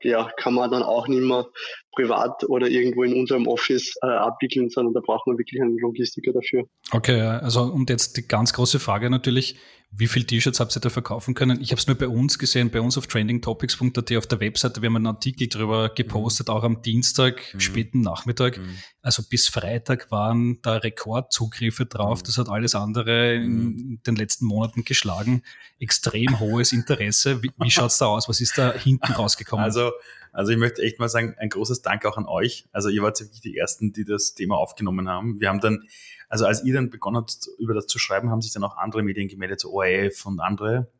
ja, 0.02 0.30
kann 0.36 0.54
man 0.54 0.70
dann 0.70 0.82
auch 0.82 1.08
nicht 1.08 1.22
mehr 1.22 1.46
privat 1.92 2.44
oder 2.48 2.68
irgendwo 2.68 3.02
in 3.02 3.14
unserem 3.14 3.46
Office 3.46 3.94
äh, 4.02 4.06
abwickeln, 4.06 4.70
sondern 4.70 4.94
da 4.94 5.00
braucht 5.00 5.26
man 5.26 5.38
wirklich 5.38 5.60
einen 5.60 5.78
Logistiker 5.78 6.32
dafür. 6.32 6.64
Okay, 6.92 7.20
also 7.20 7.62
und 7.62 7.90
jetzt 7.90 8.16
die 8.16 8.26
ganz 8.26 8.52
große 8.52 8.78
Frage 8.78 9.10
natürlich, 9.10 9.56
wie 9.92 10.06
viele 10.06 10.24
T-Shirts 10.24 10.60
habt 10.60 10.76
ihr 10.76 10.80
da 10.80 10.88
verkaufen 10.88 11.34
können? 11.34 11.60
Ich 11.60 11.72
habe 11.72 11.80
es 11.80 11.88
nur 11.88 11.96
bei 11.96 12.06
uns 12.06 12.38
gesehen, 12.38 12.70
bei 12.70 12.80
uns 12.80 12.96
auf 12.96 13.08
trendingtopics.at 13.08 14.12
auf 14.12 14.26
der 14.28 14.38
Webseite. 14.38 14.82
Wir 14.82 14.86
haben 14.86 14.96
einen 14.96 15.08
Artikel 15.08 15.48
drüber 15.48 15.88
gepostet, 15.88 16.46
mhm. 16.46 16.54
auch 16.54 16.62
am 16.62 16.82
Dienstag, 16.82 17.42
mhm. 17.52 17.60
späten 17.60 18.00
Nachmittag. 18.00 18.58
Mhm. 18.58 18.76
Also 19.02 19.24
bis 19.28 19.48
Freitag 19.48 20.12
waren 20.12 20.62
da 20.62 20.76
Rekordzugriffe 20.76 21.86
drauf. 21.86 22.20
Mhm. 22.20 22.26
Das 22.26 22.38
hat 22.38 22.48
alles 22.48 22.76
andere 22.76 23.34
in 23.34 23.52
mhm. 23.52 24.00
den 24.06 24.14
letzten 24.14 24.46
Monaten 24.46 24.84
geschlagen. 24.84 25.42
Extrem 25.80 26.38
hohes 26.38 26.72
Interesse. 26.72 27.42
Wie, 27.42 27.50
wie 27.56 27.70
schaut's 27.70 27.98
da 27.98 28.06
aus? 28.06 28.28
Was 28.28 28.40
ist 28.40 28.58
da 28.58 28.72
hinten 28.72 29.12
rausgekommen? 29.12 29.64
Also 29.64 29.90
also 30.32 30.52
ich 30.52 30.58
möchte 30.58 30.82
echt 30.82 30.98
mal 30.98 31.08
sagen, 31.08 31.34
ein 31.38 31.48
großes 31.48 31.82
Dank 31.82 32.04
auch 32.06 32.16
an 32.16 32.26
euch. 32.26 32.66
Also 32.72 32.88
ihr 32.88 33.02
wart 33.02 33.20
wirklich 33.20 33.40
die 33.40 33.56
Ersten, 33.56 33.92
die 33.92 34.04
das 34.04 34.34
Thema 34.34 34.56
aufgenommen 34.56 35.08
haben. 35.08 35.40
Wir 35.40 35.48
haben 35.48 35.60
dann, 35.60 35.88
also 36.28 36.46
als 36.46 36.64
ihr 36.64 36.74
dann 36.74 36.90
begonnen 36.90 37.16
habt, 37.16 37.48
über 37.58 37.74
das 37.74 37.86
zu 37.86 37.98
schreiben, 37.98 38.30
haben 38.30 38.42
sich 38.42 38.52
dann 38.52 38.64
auch 38.64 38.76
andere 38.76 39.02
Medien 39.02 39.28
gemeldet, 39.28 39.60
so 39.60 39.72
ORF 39.72 40.26
und 40.26 40.40
andere. 40.40 40.90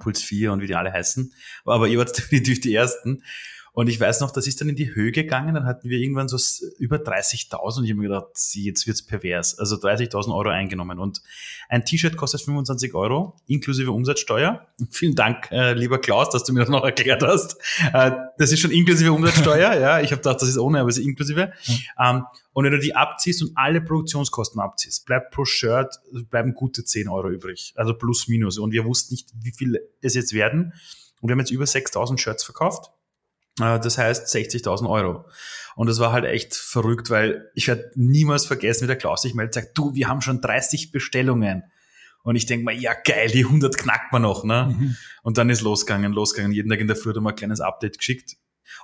Puls 0.00 0.22
4 0.22 0.52
und 0.52 0.62
wie 0.62 0.66
die 0.66 0.74
alle 0.74 0.92
heißen. 0.92 1.34
Aber 1.66 1.86
ihr 1.86 1.98
wart 1.98 2.16
definitiv 2.18 2.60
die 2.60 2.74
Ersten. 2.74 3.22
Und 3.74 3.88
ich 3.88 3.98
weiß 3.98 4.20
noch, 4.20 4.30
das 4.30 4.46
ist 4.46 4.60
dann 4.60 4.68
in 4.68 4.76
die 4.76 4.94
Höhe 4.94 5.10
gegangen, 5.10 5.52
dann 5.52 5.66
hatten 5.66 5.88
wir 5.88 5.98
irgendwann 5.98 6.28
so 6.28 6.38
über 6.78 6.96
30.000 6.98 7.78
und 7.78 7.84
ich 7.84 7.90
habe 7.90 8.00
mir 8.00 8.08
gedacht, 8.08 8.28
jetzt 8.52 8.86
wird's 8.86 9.04
pervers. 9.04 9.58
Also 9.58 9.74
30.000 9.74 10.32
Euro 10.32 10.48
eingenommen. 10.48 11.00
Und 11.00 11.22
ein 11.68 11.84
T-Shirt 11.84 12.16
kostet 12.16 12.42
25 12.42 12.94
Euro, 12.94 13.34
inklusive 13.48 13.90
Umsatzsteuer. 13.90 14.68
Vielen 14.90 15.16
Dank, 15.16 15.50
äh, 15.50 15.72
lieber 15.72 15.98
Klaus, 15.98 16.30
dass 16.30 16.44
du 16.44 16.52
mir 16.52 16.60
das 16.60 16.68
noch 16.68 16.84
erklärt 16.84 17.24
hast. 17.24 17.56
Äh, 17.92 18.12
das 18.38 18.52
ist 18.52 18.60
schon 18.60 18.70
inklusive 18.70 19.12
Umsatzsteuer, 19.12 19.74
ja. 19.80 20.00
Ich 20.00 20.12
habe 20.12 20.22
gedacht, 20.22 20.40
das 20.40 20.48
ist 20.48 20.58
ohne, 20.58 20.78
aber 20.78 20.88
es 20.88 20.98
ist 20.98 21.04
inklusive. 21.04 21.52
Mhm. 21.66 21.74
Ähm, 22.00 22.24
und 22.52 22.64
wenn 22.64 22.72
du 22.72 22.78
die 22.78 22.94
abziehst 22.94 23.42
und 23.42 23.50
alle 23.56 23.80
Produktionskosten 23.80 24.60
abziehst, 24.60 25.04
bleibt 25.04 25.32
pro 25.32 25.44
Shirt, 25.44 25.98
bleiben 26.30 26.54
gute 26.54 26.84
10 26.84 27.08
Euro 27.08 27.28
übrig. 27.28 27.72
Also 27.74 27.94
plus 27.94 28.28
minus. 28.28 28.56
Und 28.58 28.70
wir 28.70 28.84
wussten 28.84 29.14
nicht, 29.14 29.30
wie 29.42 29.52
viel 29.52 29.80
es 30.00 30.14
jetzt 30.14 30.32
werden. 30.32 30.74
Und 31.20 31.28
wir 31.28 31.32
haben 31.32 31.40
jetzt 31.40 31.50
über 31.50 31.66
6000 31.66 32.20
Shirts 32.20 32.44
verkauft 32.44 32.92
äh, 32.92 32.93
das 33.56 33.98
heißt 33.98 34.34
60.000 34.34 34.88
Euro. 34.88 35.26
Und 35.76 35.88
das 35.88 35.98
war 36.00 36.12
halt 36.12 36.24
echt 36.24 36.54
verrückt, 36.54 37.10
weil 37.10 37.50
ich 37.54 37.68
werde 37.68 37.90
niemals 37.94 38.46
vergessen, 38.46 38.84
wie 38.84 38.88
der 38.88 38.96
Klaus 38.96 39.22
sich 39.22 39.34
meldet, 39.34 39.54
sagt, 39.54 39.78
du, 39.78 39.94
wir 39.94 40.08
haben 40.08 40.20
schon 40.20 40.40
30 40.40 40.92
Bestellungen. 40.92 41.64
Und 42.22 42.36
ich 42.36 42.46
denke 42.46 42.64
mal, 42.64 42.74
ja 42.74 42.94
geil, 42.94 43.28
die 43.28 43.44
100 43.44 43.76
knackt 43.76 44.12
man 44.12 44.22
noch. 44.22 44.44
Ne? 44.44 44.74
Mhm. 44.76 44.96
Und 45.22 45.38
dann 45.38 45.50
ist 45.50 45.60
losgegangen, 45.60 46.12
losgegangen. 46.12 46.52
Jeden 46.52 46.70
Tag 46.70 46.80
in 46.80 46.86
der 46.86 46.96
Früh 46.96 47.10
hat 47.10 47.16
er 47.16 47.22
mal 47.22 47.30
ein 47.30 47.36
kleines 47.36 47.60
Update 47.60 47.98
geschickt. 47.98 48.36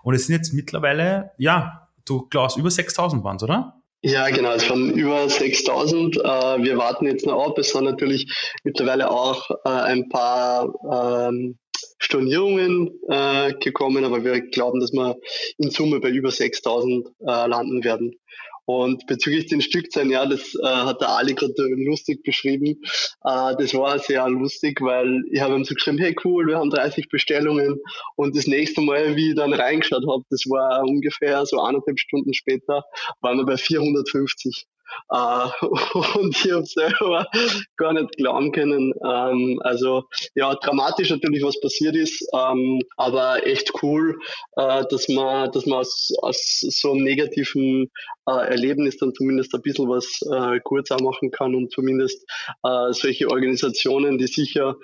Und 0.03 0.15
es 0.15 0.27
sind 0.27 0.37
jetzt 0.37 0.53
mittlerweile, 0.53 1.31
ja, 1.39 1.89
du 2.05 2.29
Klaus, 2.29 2.57
über 2.57 2.69
6.000 2.69 3.25
waren 3.25 3.39
oder? 3.41 3.81
Ja, 4.03 4.31
genau, 4.31 4.53
es 4.53 4.69
waren 4.71 4.91
über 4.93 5.29
6000. 5.29 6.17
Äh, 6.17 6.21
wir 6.23 6.79
warten 6.79 7.07
jetzt 7.07 7.27
noch 7.27 7.47
ab. 7.47 7.59
Es 7.59 7.73
sind 7.73 7.85
natürlich 7.85 8.33
mittlerweile 8.65 9.11
auch 9.11 9.51
äh, 9.65 9.69
ein 9.69 10.09
paar 10.09 11.29
ähm, 11.29 11.59
Stornierungen 12.01 12.99
äh, 13.09 13.53
gekommen, 13.61 14.05
aber 14.05 14.25
wir 14.25 14.41
glauben, 14.41 14.81
dass 14.81 14.93
wir 14.93 15.17
in 15.59 15.71
Summe 15.71 16.01
bei 16.01 16.11
über 16.11 16.31
6000 16.31 17.07
äh, 17.07 17.13
landen 17.47 17.85
werden. 17.85 18.17
Und 18.65 19.07
bezüglich 19.07 19.47
den 19.47 19.61
Stückzahlen, 19.61 20.11
ja, 20.11 20.25
das 20.27 20.55
äh, 20.55 20.65
hat 20.65 21.01
der 21.01 21.09
Ali 21.09 21.35
gerade 21.35 21.53
lustig 21.87 22.23
beschrieben. 22.23 22.81
Äh, 23.25 23.57
das 23.59 23.75
war 23.75 23.99
sehr 23.99 24.29
lustig, 24.29 24.81
weil 24.81 25.23
ich 25.33 25.41
habe 25.41 25.57
ihm 25.57 25.65
so 25.65 25.75
geschrieben, 25.75 25.99
hey 25.99 26.15
cool, 26.25 26.47
wir 26.47 26.59
haben 26.59 26.71
30 26.71 27.09
Bestellungen. 27.09 27.81
Und 28.15 28.37
das 28.37 28.47
nächste 28.47 28.81
Mal, 28.81 29.17
wie 29.17 29.31
ich 29.31 29.35
dann 29.35 29.53
reingeschaut 29.53 30.05
habe, 30.09 30.23
das 30.31 30.45
war 30.49 30.85
ungefähr 30.85 31.45
so 31.47 31.61
eineinhalb 31.61 31.99
Stunden 31.99 32.33
später, 32.33 32.85
waren 33.21 33.39
wir 33.39 33.45
bei 33.45 33.57
450. 33.57 34.67
Uh, 35.13 35.51
und 36.19 36.37
ich 36.37 36.53
habe 36.53 36.65
selber 36.65 37.27
gar 37.77 37.93
nicht 37.93 38.17
glauben 38.17 38.53
können. 38.53 38.93
Ähm, 39.05 39.61
also 39.65 40.05
ja, 40.35 40.55
dramatisch 40.55 41.11
natürlich, 41.11 41.43
was 41.43 41.61
passiert 41.61 41.97
ist, 41.97 42.25
ähm, 42.35 42.81
aber 42.97 43.47
echt 43.47 43.73
cool, 43.83 44.19
äh, 44.57 44.85
dass 44.91 45.09
man, 45.09 45.51
dass 45.53 45.67
man 45.67 45.81
aus, 45.81 46.11
aus 46.23 46.61
so 46.61 46.93
einem 46.93 47.03
negativen 47.03 47.91
äh, 48.27 48.49
Erlebnis 48.49 48.99
dann 48.99 49.15
zumindest 49.15 49.55
ein 49.55 49.63
bisschen 49.63 49.89
was 49.89 50.07
äh, 50.33 50.61
kurz 50.61 50.91
auch 50.91 51.01
machen 51.01 51.31
kann 51.31 51.55
und 51.55 51.73
zumindest 51.73 52.25
äh, 52.63 52.93
solche 52.93 53.29
Organisationen, 53.29 54.19
die 54.19 54.27
sicher 54.27 54.77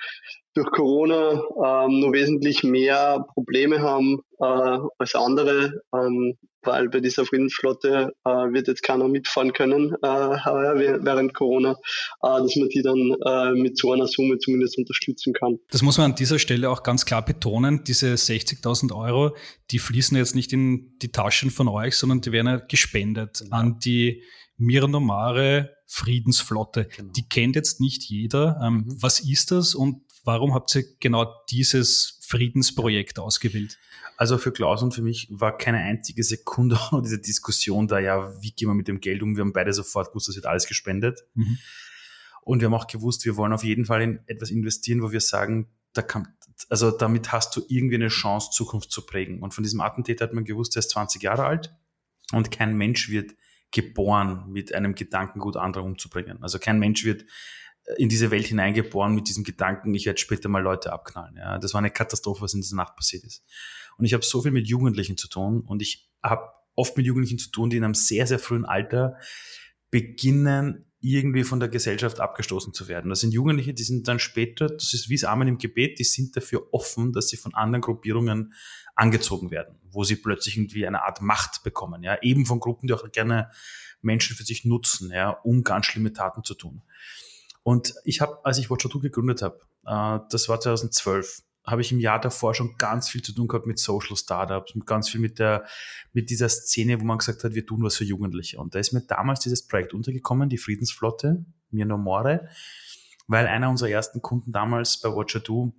durch 0.57 0.71
Corona 0.71 1.33
ähm, 1.33 2.01
nur 2.01 2.13
wesentlich 2.13 2.65
mehr 2.65 3.27
Probleme 3.35 3.81
haben 3.81 4.21
äh, 4.41 4.79
als 4.99 5.15
andere, 5.15 5.83
ähm, 5.95 6.35
weil 6.63 6.89
bei 6.89 7.01
dieser 7.01 7.27
Friedensflotte 7.27 8.15
äh, 8.25 8.29
wird 8.29 8.67
jetzt 8.67 8.83
keiner 8.83 9.07
mitfahren 9.07 9.53
können 9.53 9.93
äh, 10.03 10.07
während 11.05 11.35
Corona, 11.35 11.73
äh, 12.23 12.41
dass 12.41 12.57
man 12.57 12.69
die 12.71 12.83
dann 12.83 13.17
äh, 13.25 13.53
mit 13.53 13.77
so 13.77 13.93
einer 13.93 14.07
Summe 14.07 14.39
zumindest 14.39 14.79
unterstützen 14.79 15.35
kann. 15.35 15.59
Das 15.71 15.83
muss 15.83 15.99
man 15.99 16.13
an 16.13 16.17
dieser 16.17 16.39
Stelle 16.39 16.71
auch 16.71 16.83
ganz 16.83 17.05
klar 17.05 17.23
betonen. 17.23 17.85
Diese 17.85 18.15
60.000 18.15 18.97
Euro, 18.97 19.37
die 19.71 19.79
fließen 19.79 20.17
jetzt 20.17 20.35
nicht 20.35 20.55
in 20.55 20.97
die 21.03 21.13
Taschen 21.13 21.51
von 21.51 21.69
euch, 21.69 21.97
sondern 21.97 22.23
die 22.23 22.33
werden 22.33 22.47
ja 22.47 22.57
gespendet 22.57 23.41
genau. 23.43 23.57
an 23.57 23.79
die 23.79 24.23
Miranomare 24.59 25.77
Friedensflotte. 25.87 26.89
Genau. 26.97 27.13
Die 27.13 27.29
kennt 27.29 27.57
jetzt 27.57 27.81
nicht 27.81 28.03
jeder. 28.05 28.61
Ähm, 28.63 28.75
mhm. 28.75 29.03
Was 29.03 29.21
ist 29.21 29.51
das 29.51 29.75
und 29.75 30.03
Warum 30.27 30.55
habt 30.55 30.75
ihr 30.75 30.85
genau 30.99 31.33
dieses 31.51 32.19
Friedensprojekt 32.23 33.21
ausgewählt? 33.21 33.79
Also 34.17 34.39
für 34.39 34.51
Klaus 34.51 34.83
und 34.83 34.93
für 34.93 35.03
mich 35.03 35.29
war 35.31 35.57
keine 35.57 35.79
einzige 35.79 36.25
Sekunde 36.25 36.77
diese 37.05 37.21
Diskussion 37.21 37.87
da, 37.87 38.01
ja, 38.01 38.33
wie 38.43 38.51
gehen 38.51 38.69
wir 38.69 38.75
mit 38.75 38.89
dem 38.89 39.01
Geld 39.01 39.23
um? 39.23 39.37
Wir 39.37 39.43
haben 39.43 39.53
beide 39.53 39.73
sofort 39.73 40.09
gewusst, 40.09 40.27
das 40.29 40.35
wird 40.35 40.47
alles 40.47 40.67
gespendet. 40.67 41.25
Mhm. 41.35 41.59
Und 42.43 42.61
wir 42.61 42.67
haben 42.67 42.75
auch 42.75 42.89
gewusst, 42.89 43.25
wir 43.25 43.37
wollen 43.37 43.53
auf 43.53 43.63
jeden 43.63 43.85
Fall 43.85 44.03
in 44.03 44.21
etwas 44.27 44.51
investieren, 44.51 45.01
wo 45.01 45.13
wir 45.13 45.21
sagen, 45.21 45.69
da 45.93 46.03
kann, 46.03 46.27
also 46.71 46.91
damit 46.91 47.31
hast 47.31 47.55
du 47.55 47.63
irgendwie 47.69 47.95
eine 47.95 48.09
Chance, 48.09 48.51
Zukunft 48.51 48.91
zu 48.91 49.07
prägen. 49.07 49.45
Und 49.45 49.55
von 49.55 49.63
diesem 49.63 49.81
Attentäter 49.81 50.25
hat 50.25 50.33
man 50.33 50.45
gewusst, 50.45 50.75
er 50.77 50.81
ist 50.81 50.91
20 50.91 51.23
Jahre 51.23 51.45
alt 51.45 51.73
und 52.33 52.51
kein 52.51 52.77
Mensch 52.77 53.11
wird 53.11 53.37
geboren 53.71 54.45
mit 54.49 54.75
einem 54.75 54.97
Gedankengut 54.97 55.57
andere 55.57 55.85
umzubringen. 55.85 56.43
Also 56.43 56.59
kein 56.59 56.81
Mensch 56.81 57.05
wird 57.05 57.25
in 57.97 58.09
diese 58.09 58.31
Welt 58.31 58.47
hineingeboren 58.47 59.15
mit 59.15 59.29
diesem 59.29 59.45
Gedanken, 59.45 59.95
ich 59.95 60.07
werde 60.07 60.19
später 60.19 60.49
mal 60.49 60.63
Leute 60.63 60.93
abknallen. 60.93 61.37
Ja, 61.37 61.59
das 61.59 61.73
war 61.75 61.79
eine 61.79 61.91
Katastrophe, 61.91 62.43
was 62.43 62.55
in 62.55 62.61
dieser 62.61 62.77
Nacht 62.77 62.97
passiert 62.97 63.25
ist. 63.25 63.45
Und 63.97 64.05
ich 64.05 64.15
habe 64.15 64.25
so 64.25 64.43
viel 64.43 64.51
mit 64.51 64.67
Jugendlichen 64.67 65.17
zu 65.17 65.29
tun 65.29 65.61
und 65.61 65.83
ich 65.83 66.11
habe 66.23 66.51
oft 66.75 66.97
mit 66.97 67.07
Jugendlichen 67.07 67.39
zu 67.39 67.51
tun, 67.51 67.71
die 67.71 67.77
in 67.77 67.85
einem 67.85 67.95
sehr, 67.95 68.27
sehr 68.27 68.39
frühen 68.39 68.65
Alter 68.65 69.17
beginnen, 69.91 70.87
irgendwie 71.01 71.45
von 71.45 71.61
der 71.61 71.69
Gesellschaft 71.69 72.21
abgestoßen 72.21 72.75
zu 72.75 72.89
werden. 72.89 73.11
Das 73.11 73.21
sind 73.21 73.33
Jugendliche, 73.33 73.73
die 73.73 73.85
sind 73.85 74.09
dann 74.09 74.19
später, 74.19 74.69
das 74.69 74.93
ist 74.93 75.09
wie 75.09 75.15
das 75.15 75.25
Amen 75.25 75.47
im 75.47 75.59
Gebet, 75.59 75.99
die 75.99 76.05
sind 76.05 76.37
dafür 76.37 76.69
offen, 76.73 77.13
dass 77.13 77.29
sie 77.29 77.37
von 77.37 77.55
anderen 77.55 77.83
Gruppierungen 77.83 78.53
angezogen 78.97 79.51
werden, 79.51 79.79
wo 79.91 80.05
sie 80.05 80.17
plötzlich 80.17 80.57
irgendwie 80.57 80.87
eine 80.87 81.05
Art 81.05 81.21
Macht 81.23 81.63
bekommen, 81.63 82.03
ja, 82.03 82.21
eben 82.23 82.45
von 82.45 82.59
Gruppen, 82.59 82.89
die 82.89 82.95
auch 82.95 83.09
gerne 83.13 83.51
Menschen 84.03 84.37
für 84.37 84.45
sich 84.45 84.65
nutzen, 84.65 85.11
ja, 85.13 85.31
um 85.31 85.63
ganz 85.63 85.87
schlimme 85.87 86.13
Taten 86.13 86.43
zu 86.45 86.55
tun. 86.55 86.83
Und 87.67 87.95
ich 88.05 88.21
habe, 88.21 88.39
als 88.45 88.59
ich 88.59 88.71
Watch 88.71 88.89
2 88.89 89.01
gegründet 89.01 89.43
habe, 89.43 89.59
äh, 89.87 90.21
das 90.31 90.49
war 90.49 90.61
2012, 90.61 91.43
habe 91.67 91.81
ich 91.81 91.91
im 91.91 91.99
Jahr 91.99 92.21
davor 92.21 92.55
schon 92.55 92.77
ganz 92.79 93.09
viel 93.09 93.23
zu 93.23 93.33
tun 93.33 93.49
gehabt 93.49 93.67
mit 93.67 93.81
Social 93.81 94.17
Startups, 94.17 94.77
mit 94.77 94.87
ganz 94.87 95.09
viel 95.09 95.21
mit 95.21 95.41
der, 95.41 95.65
mit 96.13 96.31
dieser 96.31 96.49
Szene, 96.49 97.01
wo 97.01 97.05
man 97.05 97.19
gesagt 97.19 97.43
hat, 97.43 97.55
wir 97.55 97.67
tun 97.67 97.83
was 97.83 97.97
für 97.97 98.05
Jugendliche. 98.05 98.61
Und 98.61 98.77
da 98.77 98.79
ist 98.79 98.93
mir 98.93 99.01
damals 99.01 99.41
dieses 99.41 99.67
Projekt 99.67 99.95
untergekommen, 99.95 100.49
die 100.49 100.59
Friedensflotte, 100.59 101.45
Mir 101.71 101.87
No 101.87 101.99
More, 101.99 102.49
weil 103.27 103.49
einer 103.49 103.69
unserer 103.69 103.91
ersten 103.91 104.23
Kunden 104.23 104.53
damals 104.53 105.01
bei 105.01 105.09
Watcher 105.09 105.43
2 105.43 105.73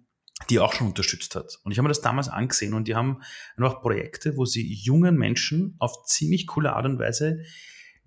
die 0.50 0.60
auch 0.60 0.74
schon 0.74 0.88
unterstützt 0.88 1.36
hat. 1.36 1.58
Und 1.64 1.72
ich 1.72 1.80
habe 1.80 1.88
mir 1.88 1.94
das 1.94 2.02
damals 2.02 2.28
angesehen 2.28 2.74
und 2.74 2.88
die 2.88 2.96
haben 2.96 3.24
einfach 3.56 3.82
Projekte, 3.82 4.36
wo 4.36 4.46
sie 4.46 4.72
jungen 4.72 5.16
Menschen 5.16 5.76
auf 5.80 6.04
ziemlich 6.06 6.48
coole 6.48 6.74
Art 6.74 6.86
und 6.86 7.00
Weise 7.00 7.44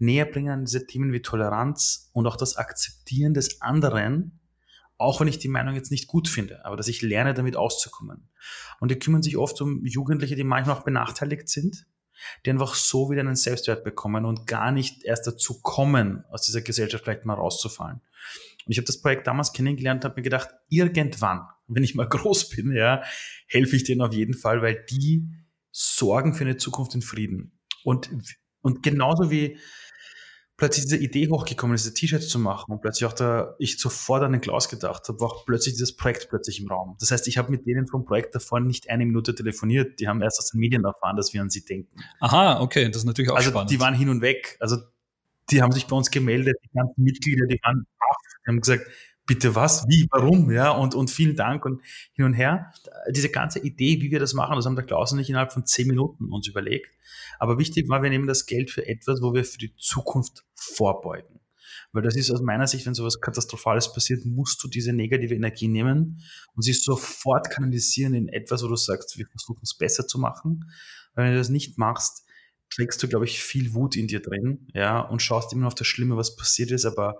näher 0.00 0.25
bringen 0.25 0.50
an 0.50 0.64
diese 0.64 0.87
Themen 0.87 1.12
wie 1.12 1.23
Toleranz 1.23 2.11
und 2.12 2.26
auch 2.26 2.37
das 2.37 2.57
Akzeptieren 2.57 3.35
des 3.35 3.61
anderen, 3.61 4.40
auch 4.97 5.21
wenn 5.21 5.28
ich 5.28 5.38
die 5.38 5.49
Meinung 5.49 5.75
jetzt 5.75 5.90
nicht 5.90 6.09
gut 6.09 6.28
finde, 6.28 6.64
aber 6.64 6.76
dass 6.76 6.88
ich 6.88 7.02
lerne, 7.02 7.33
damit 7.33 7.57
auszukommen. 7.57 8.28
Und 8.80 8.90
die 8.90 8.99
kümmern 8.99 9.23
sich 9.23 9.37
oft 9.37 9.61
um 9.61 9.85
Jugendliche, 9.85 10.37
die 10.37 10.45
manchmal 10.45 10.76
auch 10.76 10.85
benachteiligt 10.85 11.49
sind, 11.49 11.87
die 12.45 12.50
einfach 12.50 12.75
so 12.75 13.11
wieder 13.11 13.21
einen 13.21 13.37
Selbstwert 13.37 13.85
bekommen 13.85 14.25
und 14.25 14.47
gar 14.47 14.73
nicht 14.73 15.04
erst 15.04 15.26
dazu 15.26 15.61
kommen, 15.62 16.25
aus 16.30 16.42
dieser 16.42 16.61
Gesellschaft 16.61 17.04
vielleicht 17.04 17.25
mal 17.25 17.35
rauszufallen. 17.35 18.00
Und 18.66 18.73
ich 18.73 18.78
habe 18.78 18.87
das 18.87 19.00
Projekt 19.00 19.26
damals 19.26 19.52
kennengelernt 19.52 20.04
und 20.04 20.11
habe 20.11 20.21
mir 20.21 20.25
gedacht, 20.25 20.50
irgendwann, 20.69 21.47
wenn 21.66 21.83
ich 21.83 21.95
mal 21.95 22.09
groß 22.09 22.50
bin, 22.50 22.73
ja, 22.73 23.02
helfe 23.47 23.76
ich 23.76 23.85
denen 23.85 24.02
auf 24.02 24.12
jeden 24.12 24.35
Fall, 24.35 24.62
weil 24.62 24.85
die 24.90 25.28
sorgen 25.71 26.35
für 26.35 26.45
eine 26.45 26.57
Zukunft 26.57 26.95
in 26.95 27.02
Frieden. 27.02 27.59
Und, 27.85 28.11
und 28.61 28.83
genauso 28.83 29.30
wie 29.30 29.59
plötzlich 30.61 30.85
diese 30.85 30.99
Idee 30.99 31.29
hochgekommen 31.31 31.75
ist, 31.75 31.85
diese 31.85 31.95
T-Shirts 31.95 32.29
zu 32.29 32.38
machen 32.38 32.71
und 32.71 32.83
plötzlich 32.83 33.07
auch 33.07 33.14
da, 33.14 33.57
ich 33.59 33.79
sofort 33.79 34.23
an 34.23 34.33
den 34.33 34.43
Klaus 34.43 34.69
gedacht 34.69 35.09
habe, 35.09 35.19
war 35.19 35.29
auch 35.29 35.47
plötzlich 35.47 35.75
dieses 35.75 35.97
Projekt 35.97 36.29
plötzlich 36.29 36.61
im 36.61 36.69
Raum. 36.69 36.97
Das 37.00 37.11
heißt, 37.11 37.26
ich 37.29 37.38
habe 37.38 37.50
mit 37.50 37.67
denen 37.67 37.88
vom 37.88 38.05
Projekt 38.05 38.35
davor 38.35 38.61
nicht 38.61 38.90
eine 38.90 39.07
Minute 39.07 39.35
telefoniert. 39.35 40.00
Die 40.00 40.07
haben 40.07 40.21
erst 40.21 40.38
aus 40.38 40.50
den 40.50 40.61
Medien 40.61 40.85
erfahren, 40.85 41.17
dass 41.17 41.33
wir 41.33 41.40
an 41.40 41.49
sie 41.49 41.64
denken. 41.64 41.97
Aha, 42.21 42.61
okay, 42.61 42.88
das 42.88 42.99
ist 42.99 43.05
natürlich 43.07 43.31
auch 43.31 43.37
also, 43.37 43.50
spannend. 43.50 43.71
Die 43.71 43.81
waren 43.81 43.95
hin 43.95 44.11
und 44.11 44.21
weg. 44.21 44.59
Also 44.61 44.76
die 45.50 45.62
haben 45.62 45.73
sich 45.73 45.87
bei 45.87 45.97
uns 45.97 46.11
gemeldet, 46.11 46.57
die 46.62 46.76
ganzen 46.76 47.02
Mitglieder, 47.02 47.47
die 47.47 47.59
waren 47.62 47.87
baff, 47.99 48.17
die 48.45 48.50
haben 48.50 48.61
gesagt, 48.61 48.87
bitte 49.30 49.54
was, 49.54 49.87
wie, 49.87 50.08
warum, 50.10 50.50
ja, 50.50 50.72
und, 50.72 50.96
und 50.96 51.08
vielen 51.08 51.37
Dank 51.37 51.64
und 51.64 51.80
hin 52.14 52.25
und 52.25 52.34
her. 52.34 52.72
Diese 53.10 53.28
ganze 53.28 53.60
Idee, 53.60 54.02
wie 54.02 54.10
wir 54.10 54.18
das 54.18 54.34
machen, 54.34 54.56
das 54.56 54.66
haben 54.66 54.75
der 54.75 54.84
Klaus 54.84 55.12
und 55.12 55.20
ich 55.20 55.30
innerhalb 55.30 55.52
von 55.52 55.64
zehn 55.64 55.87
Minuten 55.87 56.32
uns 56.32 56.49
überlegt. 56.49 56.99
Aber 57.38 57.56
wichtig 57.56 57.88
war, 57.88 58.02
wir 58.02 58.10
nehmen 58.10 58.26
das 58.26 58.46
Geld 58.46 58.72
für 58.72 58.84
etwas, 58.88 59.22
wo 59.22 59.32
wir 59.32 59.44
für 59.44 59.58
die 59.58 59.72
Zukunft 59.76 60.44
vorbeugen. 60.56 61.38
Weil 61.92 62.02
das 62.02 62.16
ist 62.16 62.28
aus 62.32 62.42
meiner 62.42 62.66
Sicht, 62.66 62.87
wenn 62.87 62.94
sowas 62.94 63.20
Katastrophales 63.20 63.92
passiert, 63.92 64.25
musst 64.25 64.64
du 64.64 64.68
diese 64.68 64.92
negative 64.92 65.37
Energie 65.37 65.68
nehmen 65.68 66.20
und 66.56 66.62
sie 66.62 66.72
sofort 66.72 67.50
kanalisieren 67.50 68.14
in 68.14 68.28
etwas, 68.28 68.64
wo 68.64 68.66
du 68.66 68.75
sagst, 68.75 69.16
wir 69.16 69.28
versuchen 69.28 69.60
es 69.62 69.78
besser 69.78 70.08
zu 70.08 70.18
machen. 70.18 70.72
Weil 71.14 71.26
wenn 71.26 71.32
du 71.34 71.38
das 71.38 71.50
nicht 71.50 71.78
machst, 71.78 72.25
trägst 72.68 73.00
du, 73.00 73.06
glaube 73.06 73.26
ich, 73.26 73.40
viel 73.40 73.75
Wut 73.75 73.94
in 73.94 74.08
dir 74.08 74.22
drin, 74.22 74.66
ja, 74.75 74.99
und 74.99 75.22
schaust 75.22 75.52
immer 75.52 75.68
auf 75.68 75.76
das 75.76 75.87
Schlimme, 75.87 76.16
was 76.16 76.34
passiert 76.34 76.72
ist, 76.72 76.84
aber 76.84 77.14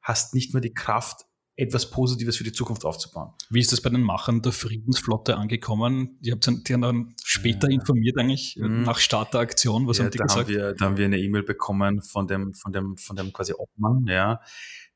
hast 0.00 0.32
nicht 0.32 0.52
mehr 0.52 0.60
die 0.60 0.72
Kraft, 0.72 1.26
etwas 1.56 1.90
Positives 1.90 2.36
für 2.36 2.44
die 2.44 2.52
Zukunft 2.52 2.84
aufzubauen. 2.84 3.32
Wie 3.48 3.60
ist 3.60 3.72
das 3.72 3.80
bei 3.80 3.88
den 3.88 4.02
Machern 4.02 4.42
der 4.42 4.52
Friedensflotte 4.52 5.36
angekommen? 5.36 6.18
Die, 6.20 6.30
habt, 6.30 6.46
die 6.46 6.72
haben 6.72 6.82
dann 6.82 7.14
später 7.24 7.68
ja. 7.70 7.74
informiert 7.74 8.18
eigentlich 8.18 8.56
mhm. 8.56 8.82
nach 8.82 8.98
Start 8.98 9.32
der 9.32 9.40
Aktion. 9.40 9.86
Was 9.86 9.98
ja, 9.98 10.04
haben 10.04 10.10
die 10.10 10.18
da 10.18 10.24
gesagt? 10.24 10.48
Haben 10.48 10.54
wir, 10.54 10.74
da 10.74 10.84
haben 10.84 10.96
wir 10.98 11.06
eine 11.06 11.18
E-Mail 11.18 11.42
bekommen 11.42 12.02
von 12.02 12.26
dem, 12.26 12.52
von 12.52 12.72
dem, 12.72 12.96
von 12.98 13.16
dem 13.16 13.32
quasi 13.32 13.54
Obmann, 13.56 14.04
ja. 14.06 14.40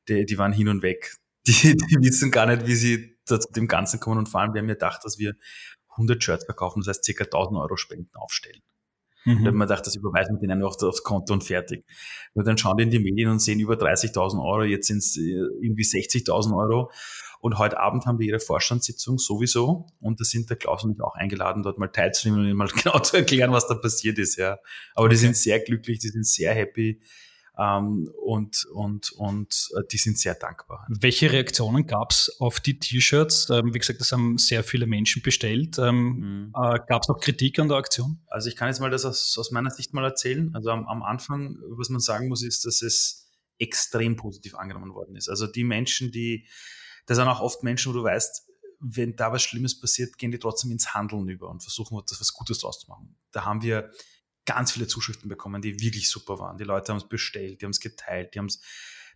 Die, 0.07 0.25
die 0.25 0.37
waren 0.37 0.53
hin 0.53 0.67
und 0.67 0.81
weg. 0.83 1.15
Die, 1.47 1.75
die 1.75 1.97
wissen 2.01 2.29
gar 2.29 2.45
nicht, 2.45 2.67
wie 2.67 2.75
sie 2.75 3.17
zu 3.25 3.39
dem 3.55 3.67
Ganzen 3.67 3.99
kommen 3.99 4.19
und 4.19 4.29
vor 4.29 4.41
allem, 4.41 4.53
wir 4.53 4.61
haben 4.61 4.67
ja 4.67 4.75
gedacht, 4.75 5.03
dass 5.03 5.17
wir 5.17 5.33
100 5.93 6.23
Shirts 6.23 6.45
verkaufen, 6.45 6.83
das 6.85 6.99
heißt 6.99 7.17
ca. 7.17 7.23
1000 7.23 7.57
Euro 7.57 7.77
Spenden 7.77 8.13
aufstellen. 8.13 8.61
Mhm. 9.25 9.45
Hat 9.45 9.53
man 9.53 9.67
gedacht, 9.67 9.85
das 9.85 9.95
überweisen 9.95 10.35
wir 10.35 10.39
denen 10.39 10.63
einfach 10.63 10.81
aufs 10.81 11.03
Konto 11.03 11.33
und 11.33 11.43
fertig. 11.43 11.85
Und 12.33 12.47
dann 12.47 12.57
schauen 12.57 12.77
die 12.77 12.83
in 12.83 12.89
die 12.89 12.99
Medien 12.99 13.29
und 13.29 13.39
sehen 13.39 13.59
über 13.59 13.75
30.000 13.75 14.43
Euro, 14.43 14.63
jetzt 14.63 14.87
sind 14.87 14.97
es 14.97 15.17
äh, 15.17 15.21
irgendwie 15.61 15.83
60.000 15.83 16.57
Euro. 16.57 16.91
Und 17.39 17.57
heute 17.57 17.79
Abend 17.79 18.05
haben 18.05 18.19
wir 18.19 18.27
ihre 18.27 18.39
Vorstandssitzung 18.39 19.17
sowieso. 19.17 19.87
Und 19.99 20.19
da 20.19 20.23
sind 20.23 20.49
der 20.49 20.57
Klaus 20.57 20.83
und 20.83 20.91
ich 20.93 21.01
auch 21.01 21.15
eingeladen, 21.15 21.63
dort 21.63 21.79
mal 21.79 21.87
teilzunehmen 21.87 22.41
und 22.41 22.47
ihnen 22.47 22.57
mal 22.57 22.67
genau 22.83 22.99
zu 22.99 23.17
erklären, 23.17 23.51
was 23.51 23.67
da 23.67 23.75
passiert 23.75 24.19
ist. 24.19 24.37
Ja. 24.37 24.59
Aber 24.93 25.05
okay. 25.05 25.09
die 25.09 25.15
sind 25.17 25.35
sehr 25.35 25.59
glücklich, 25.59 25.99
die 25.99 26.09
sind 26.09 26.25
sehr 26.25 26.53
happy 26.53 27.01
und, 27.53 28.65
und, 28.73 29.11
und 29.11 29.69
äh, 29.77 29.81
die 29.91 29.97
sind 29.97 30.17
sehr 30.17 30.35
dankbar. 30.35 30.87
Welche 30.89 31.31
Reaktionen 31.31 31.85
gab 31.85 32.11
es 32.11 32.35
auf 32.39 32.59
die 32.59 32.79
T-Shirts? 32.79 33.49
Ähm, 33.49 33.73
wie 33.73 33.79
gesagt, 33.79 33.99
das 33.99 34.11
haben 34.11 34.37
sehr 34.37 34.63
viele 34.63 34.87
Menschen 34.87 35.21
bestellt. 35.21 35.77
Ähm, 35.77 35.95
mhm. 35.95 36.53
äh, 36.55 36.79
gab 36.87 37.03
es 37.03 37.09
noch 37.09 37.19
Kritik 37.19 37.59
an 37.59 37.67
der 37.67 37.77
Aktion? 37.77 38.21
Also 38.27 38.47
ich 38.47 38.55
kann 38.55 38.69
jetzt 38.69 38.79
mal 38.79 38.89
das 38.89 39.05
aus, 39.05 39.37
aus 39.37 39.51
meiner 39.51 39.69
Sicht 39.69 39.93
mal 39.93 40.05
erzählen. 40.05 40.55
Also 40.55 40.71
am, 40.71 40.87
am 40.87 41.03
Anfang, 41.03 41.57
was 41.77 41.89
man 41.89 41.99
sagen 41.99 42.29
muss, 42.29 42.41
ist, 42.41 42.65
dass 42.65 42.81
es 42.81 43.29
extrem 43.59 44.15
positiv 44.15 44.55
angenommen 44.55 44.93
worden 44.93 45.15
ist. 45.15 45.29
Also 45.29 45.45
die 45.45 45.63
Menschen, 45.63 46.11
die, 46.11 46.47
das 47.05 47.17
sind 47.17 47.27
auch 47.27 47.41
oft 47.41 47.63
Menschen, 47.63 47.93
wo 47.93 47.97
du 47.97 48.03
weißt, 48.03 48.47
wenn 48.79 49.15
da 49.15 49.31
was 49.31 49.43
Schlimmes 49.43 49.79
passiert, 49.79 50.17
gehen 50.17 50.31
die 50.31 50.39
trotzdem 50.39 50.71
ins 50.71 50.95
Handeln 50.95 51.27
über 51.29 51.49
und 51.49 51.61
versuchen, 51.61 51.99
etwas 51.99 52.19
was 52.19 52.33
Gutes 52.33 52.59
draus 52.59 52.79
zu 52.79 52.89
machen. 52.89 53.15
Da 53.31 53.45
haben 53.45 53.61
wir 53.61 53.91
ganz 54.53 54.71
viele 54.71 54.87
Zuschriften 54.87 55.29
bekommen, 55.29 55.61
die 55.61 55.79
wirklich 55.79 56.09
super 56.09 56.39
waren. 56.39 56.57
Die 56.57 56.63
Leute 56.63 56.91
haben 56.91 56.97
es 56.97 57.07
bestellt, 57.07 57.61
die 57.61 57.65
haben 57.65 57.71
es 57.71 57.79
geteilt, 57.79 58.33
die, 58.33 58.39
haben's, 58.39 58.61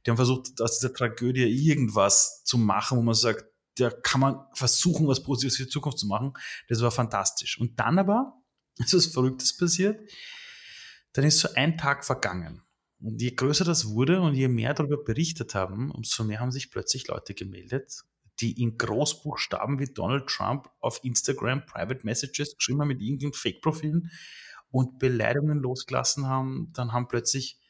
die 0.06 0.12
haben 0.12 0.18
versucht, 0.18 0.62
aus 0.62 0.80
dieser 0.80 0.94
Tragödie 0.94 1.44
irgendwas 1.44 2.44
zu 2.44 2.58
machen, 2.58 2.98
wo 2.98 3.02
man 3.02 3.16
sagt, 3.16 3.46
da 3.78 3.90
kann 3.90 4.22
man 4.22 4.46
versuchen, 4.54 5.08
was 5.08 5.22
Positives 5.22 5.58
für 5.58 5.64
die 5.64 5.70
Zukunft 5.70 6.00
zu 6.00 6.08
machen. 6.08 6.34
Das 6.70 6.82
war 6.82 6.92
fantastisch. 6.92 7.60
Und 7.60 7.80
dann 7.80 8.00
aber 8.00 8.34
ist 8.78 8.94
was 8.94 9.08
Verrücktes 9.08 9.56
passiert. 9.56 10.00
Dann 11.14 11.26
ist 11.26 11.40
so 11.40 11.50
ein 11.56 11.78
Tag 11.78 12.06
vergangen. 12.06 12.62
Und 13.02 13.22
je 13.22 13.32
größer 13.32 13.66
das 13.66 13.88
wurde 13.90 14.22
und 14.22 14.36
je 14.36 14.48
mehr 14.48 14.74
darüber 14.74 15.04
berichtet 15.04 15.54
haben, 15.54 15.92
umso 15.92 16.24
mehr 16.24 16.40
haben 16.40 16.52
sich 16.52 16.72
plötzlich 16.72 17.08
Leute 17.08 17.34
gemeldet, 17.34 18.04
die 18.40 18.62
in 18.62 18.78
Großbuchstaben 18.78 19.80
wie 19.80 19.86
Donald 19.86 20.28
Trump 20.28 20.70
auf 20.80 21.04
Instagram 21.04 21.66
Private 21.66 22.02
Messages 22.04 22.58
geschrieben 22.58 22.82
haben 22.82 22.90
mit 22.90 23.02
irgendwelchen 23.02 23.34
Fake-Profilen 23.34 24.12
und 24.76 25.00
Beleidigungen 25.00 25.60
losgelassen 25.60 26.28
haben, 26.28 26.70
dann 26.74 26.92
haben 26.92 27.08
plötzlich 27.08 27.62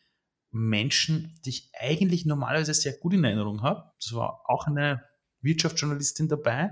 Menschen, 0.49 1.39
die 1.45 1.51
ich 1.51 1.69
eigentlich 1.79 2.25
normalerweise 2.25 2.73
sehr 2.73 2.97
gut 2.97 3.13
in 3.13 3.23
Erinnerung 3.23 3.61
habe, 3.61 3.91
das 4.01 4.13
war 4.15 4.41
auch 4.45 4.65
eine 4.65 5.03
Wirtschaftsjournalistin 5.41 6.29
dabei, 6.29 6.71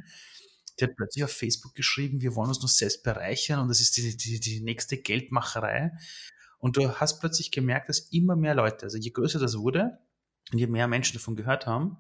die 0.80 0.86
hat 0.86 0.96
plötzlich 0.96 1.24
auf 1.24 1.32
Facebook 1.32 1.75
geschrieben, 1.75 2.22
wir 2.22 2.36
wollen 2.36 2.48
uns 2.48 2.62
nur 2.62 2.68
selbst 2.68 3.04
bereichern 3.04 3.60
und 3.60 3.68
das 3.68 3.80
ist 3.80 3.96
die, 3.96 4.18
die, 4.18 4.40
die 4.40 4.62
nächste 4.62 4.98
Geldmacherei. 4.98 5.92
Und 6.58 6.78
du 6.78 6.90
hast 6.90 7.20
plötzlich 7.20 7.52
gemerkt, 7.52 7.90
dass 7.90 8.00
immer 8.12 8.36
mehr 8.36 8.56
Leute, 8.56 8.86
also 8.86 8.98
je 8.98 9.12
größer 9.12 9.38
das 9.38 9.56
wurde 9.56 10.00
und 10.52 10.58
je 10.58 10.66
mehr 10.66 10.88
Menschen 10.88 11.13
davon 11.13 11.36
gehört 11.36 11.68
haben, 11.68 11.98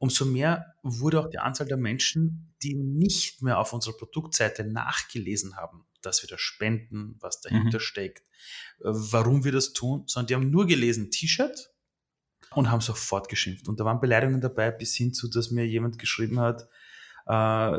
umso 0.00 0.24
mehr 0.24 0.74
wurde 0.82 1.20
auch 1.20 1.28
die 1.28 1.38
Anzahl 1.38 1.68
der 1.68 1.76
Menschen, 1.76 2.54
die 2.62 2.74
nicht 2.74 3.42
mehr 3.42 3.58
auf 3.58 3.72
unserer 3.72 3.96
Produktseite 3.96 4.64
nachgelesen 4.64 5.56
haben, 5.56 5.84
dass 6.00 6.22
wir 6.22 6.28
da 6.28 6.38
spenden, 6.38 7.16
was 7.20 7.42
dahinter 7.42 7.78
mhm. 7.78 7.82
steckt, 7.82 8.20
äh, 8.80 8.86
warum 8.86 9.44
wir 9.44 9.52
das 9.52 9.74
tun, 9.74 10.04
sondern 10.06 10.26
die 10.26 10.34
haben 10.34 10.50
nur 10.50 10.66
gelesen 10.66 11.10
T-Shirt 11.10 11.70
und 12.54 12.70
haben 12.70 12.80
sofort 12.80 13.28
geschimpft. 13.28 13.68
Und 13.68 13.78
da 13.78 13.84
waren 13.84 14.00
Beleidigungen 14.00 14.40
dabei, 14.40 14.70
bis 14.70 14.94
hin 14.94 15.12
zu, 15.12 15.28
dass 15.28 15.50
mir 15.50 15.66
jemand 15.66 15.98
geschrieben 15.98 16.40
hat, 16.40 16.62
äh, 17.26 17.78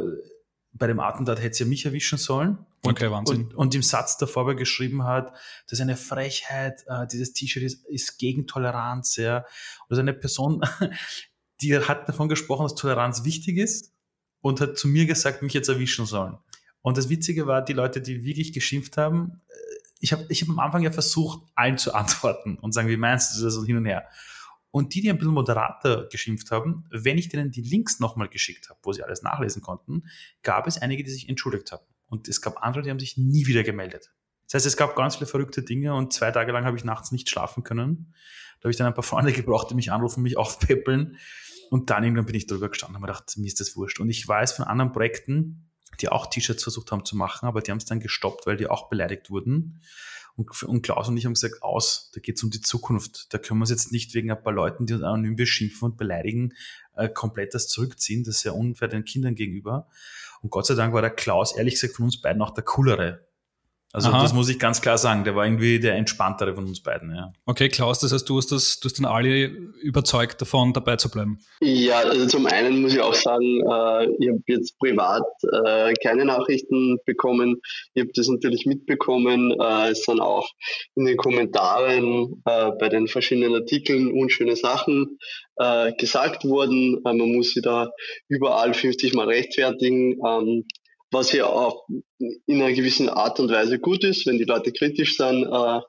bei 0.74 0.88
dem 0.88 1.00
Attentat 1.00 1.42
hätte 1.42 1.56
sie 1.56 1.64
ja 1.64 1.70
mich 1.70 1.86
erwischen 1.86 2.18
sollen. 2.20 2.60
Und, 2.84 2.92
okay, 2.92 3.12
Wahnsinn. 3.12 3.46
Und, 3.46 3.56
und 3.56 3.76
im 3.76 3.84
Satz 3.84 4.18
davor 4.18 4.56
geschrieben 4.56 5.04
hat, 5.04 5.32
das 5.66 5.74
ist 5.74 5.82
eine 5.82 5.98
Frechheit, 5.98 6.84
äh, 6.88 7.08
dieses 7.08 7.34
T-Shirt 7.34 7.64
ist, 7.64 7.86
ist 7.88 8.20
gegen 8.20 8.46
Toleranz. 8.46 9.18
Ja. 9.18 9.42
Das 9.90 9.98
ist 9.98 10.00
eine 10.00 10.14
Person, 10.14 10.62
die 11.62 11.78
hat 11.78 12.08
davon 12.08 12.30
gesprochen, 12.30 12.64
dass 12.64 12.76
Toleranz 12.76 13.24
wichtig 13.24 13.58
ist 13.58 13.94
und 14.42 14.62
hat 14.62 14.78
zu 14.78 14.88
mir 14.88 15.06
gesagt, 15.06 15.42
mich 15.42 15.54
jetzt 15.54 15.70
erwischen 15.70 16.06
sollen. 16.06 16.38
Und 16.82 16.98
das 16.98 17.10
Witzige 17.10 17.48
war, 17.48 17.64
die 17.64 17.74
Leute, 17.74 18.02
die 18.02 18.24
wirklich 18.24 18.54
geschimpft 18.54 18.98
haben, 18.98 19.42
äh, 19.48 19.54
ich 20.00 20.12
habe 20.14 20.26
ich 20.30 20.42
hab 20.42 20.50
am 20.50 20.60
Anfang 20.60 20.82
ja 20.82 20.92
versucht, 20.92 21.42
allen 21.56 21.78
zu 21.78 21.94
antworten 21.96 22.58
und 22.58 22.74
sagen, 22.74 22.88
wie 22.90 22.98
meinst 22.98 23.38
du 23.38 23.44
das 23.44 23.56
und 23.56 23.66
hin 23.66 23.78
und 23.78 23.86
her. 23.86 24.08
Und 24.72 24.94
die, 24.96 25.02
die 25.02 25.10
ein 25.10 25.18
bisschen 25.18 25.34
moderater 25.34 26.08
geschimpft 26.10 26.50
haben, 26.50 26.86
wenn 26.90 27.18
ich 27.18 27.28
denen 27.28 27.52
die 27.52 27.62
Links 27.62 28.00
nochmal 28.00 28.30
geschickt 28.30 28.70
habe, 28.70 28.80
wo 28.84 28.94
sie 28.94 29.04
alles 29.04 29.22
nachlesen 29.22 29.62
konnten, 29.62 30.06
gab 30.44 30.66
es 30.66 30.78
einige, 30.78 31.04
die 31.04 31.12
sich 31.12 31.28
entschuldigt 31.28 31.72
haben. 31.74 31.86
Und 32.08 32.30
es 32.30 32.42
gab 32.42 32.64
andere, 32.64 32.82
die 32.82 32.90
haben 32.90 33.00
sich 33.00 33.18
nie 33.18 33.48
wieder 33.48 33.64
gemeldet. 33.64 34.14
Das 34.48 34.56
heißt, 34.56 34.66
es 34.66 34.78
gab 34.78 34.96
ganz 34.96 35.18
viele 35.18 35.28
verrückte 35.28 35.62
Dinge 35.62 35.94
und 35.94 36.14
zwei 36.14 36.32
Tage 36.32 36.52
lang 36.52 36.66
habe 36.66 36.78
ich 36.78 36.84
nachts 36.84 37.12
nicht 37.12 37.30
schlafen 37.30 37.64
können. 37.64 38.14
Da 38.60 38.66
habe 38.66 38.72
ich 38.72 38.78
dann 38.78 38.88
ein 38.88 38.94
paar 38.94 39.04
Freunde 39.04 39.32
gebraucht, 39.34 39.70
die 39.72 39.76
mich 39.76 39.92
anrufen, 39.92 40.24
mich 40.24 40.38
aufpäppeln. 40.38 41.18
Und 41.72 41.90
dann 41.90 42.04
irgendwann 42.04 42.26
bin 42.26 42.36
ich 42.36 42.48
drüber 42.48 42.68
gestanden 42.68 42.98
und 42.98 43.02
habe 43.02 43.14
gedacht, 43.14 43.38
mir 43.38 43.48
ist 43.48 43.62
das 43.62 43.78
wurscht. 43.78 44.02
Und 44.02 44.10
ich 44.10 44.28
weiß 44.28 44.52
von 44.52 44.66
anderen 44.66 44.92
Projekten, 44.92 45.70
die 46.02 46.10
auch 46.10 46.28
T-Shirts 46.28 46.64
versucht 46.64 46.92
haben 46.92 47.06
zu 47.06 47.16
machen, 47.16 47.46
aber 47.46 47.62
die 47.62 47.72
haben 47.72 47.78
es 47.78 47.86
dann 47.86 48.02
gestoppt, 48.02 48.46
weil 48.46 48.58
die 48.58 48.68
auch 48.68 48.90
beleidigt 48.90 49.30
wurden. 49.30 49.82
Und, 50.36 50.64
und 50.64 50.82
Klaus 50.82 51.08
und 51.08 51.16
ich 51.16 51.26
haben 51.26 51.34
gesagt, 51.34 51.64
aus, 51.64 52.12
da 52.14 52.20
geht 52.20 52.36
es 52.36 52.44
um 52.44 52.52
die 52.52 52.60
Zukunft. 52.60 53.34
Da 53.34 53.38
können 53.38 53.60
wir 53.60 53.64
uns 53.64 53.70
jetzt 53.70 53.94
nicht 53.94 54.14
wegen 54.14 54.32
ein 54.32 54.44
paar 54.44 54.52
Leuten, 54.52 54.86
die 54.86 54.96
uns 54.96 55.04
anonym 55.04 55.38
beschimpfen 55.38 55.92
und 55.92 55.98
beleidigen, 55.98 56.56
äh, 56.98 57.08
komplett 57.08 57.54
das 57.54 57.70
zurückziehen. 57.70 58.26
Das 58.26 58.36
ist 58.36 58.44
ja 58.44 58.52
unfair 58.52 58.90
den 58.90 59.06
Kindern 59.06 59.36
gegenüber. 59.36 59.88
Und 60.42 60.50
Gott 60.50 60.66
sei 60.66 60.76
Dank 60.76 60.94
war 60.94 61.02
der 61.02 61.12
Klaus, 61.12 61.56
ehrlich 61.56 61.76
gesagt, 61.76 61.96
von 61.96 62.04
uns 62.04 62.20
beiden 62.20 62.42
auch 62.42 62.54
der 62.54 62.66
coolere. 62.66 63.26
Also 63.94 64.10
Aha. 64.10 64.22
das 64.22 64.34
muss 64.34 64.50
ich 64.50 64.58
ganz 64.58 64.82
klar 64.82 64.98
sagen. 64.98 65.24
Der 65.24 65.36
war 65.36 65.46
irgendwie 65.46 65.80
der 65.80 65.96
entspanntere 65.96 66.56
von 66.56 66.66
uns 66.66 66.82
beiden. 66.82 67.14
Ja. 67.14 67.34
Okay, 67.46 67.68
Klaus, 67.68 68.00
das 68.00 68.14
heißt, 68.14 68.28
du 68.30 68.38
hast 68.38 68.52
das, 68.52 68.80
du 68.80 68.88
hast 68.88 68.98
dann 68.98 69.06
alle 69.06 69.48
überzeugt 69.82 70.42
davon, 70.42 70.74
dabei 70.74 70.96
zu 70.96 71.10
bleiben. 71.10 71.40
Ja, 71.62 72.00
also 72.00 72.26
zum 72.28 72.46
einen 72.46 72.82
muss 72.82 72.94
ich 72.94 73.02
auch 73.02 73.14
sagen, 73.14 73.60
äh, 73.60 74.06
ich 74.20 74.30
habe 74.30 74.42
jetzt 74.48 74.80
privat 74.80 75.24
äh, 75.66 75.94
keine 76.02 76.26
Nachrichten 76.26 76.98
bekommen. 77.06 77.62
Ich 77.94 78.02
habe 78.02 78.12
das 78.14 78.28
natürlich 78.30 78.66
mitbekommen. 78.66 79.52
Äh, 79.60 79.90
es 79.90 80.04
sind 80.04 80.22
auch 80.22 80.48
in 80.96 81.06
den 81.06 81.18
Kommentaren 81.18 82.42
äh, 82.46 82.72
bei 82.80 82.88
den 82.88 83.08
verschiedenen 83.08 83.54
Artikeln 83.56 84.12
unschöne 84.12 84.56
Sachen 84.56 85.18
äh, 85.58 85.94
gesagt 85.94 86.46
worden. 86.46 87.02
Äh, 87.06 87.14
man 87.14 87.34
muss 87.34 87.54
sich 87.54 87.64
da 87.64 87.90
überall 88.30 88.74
50 88.74 89.14
Mal 89.14 89.28
rechtfertigen. 89.28 90.18
Ähm, 90.26 90.66
was 91.12 91.32
ja 91.34 91.46
auch 91.46 91.86
in 92.18 92.62
einer 92.62 92.74
gewissen 92.74 93.10
Art 93.10 93.40
und 93.40 93.52
Weise 93.52 93.80
gut 93.80 94.04
ist. 94.04 94.26
Wenn 94.26 94.38
die 94.38 94.46
Leute 94.46 94.72
kritisch 94.72 95.18
sind, 95.18 95.46
äh, 95.46 95.80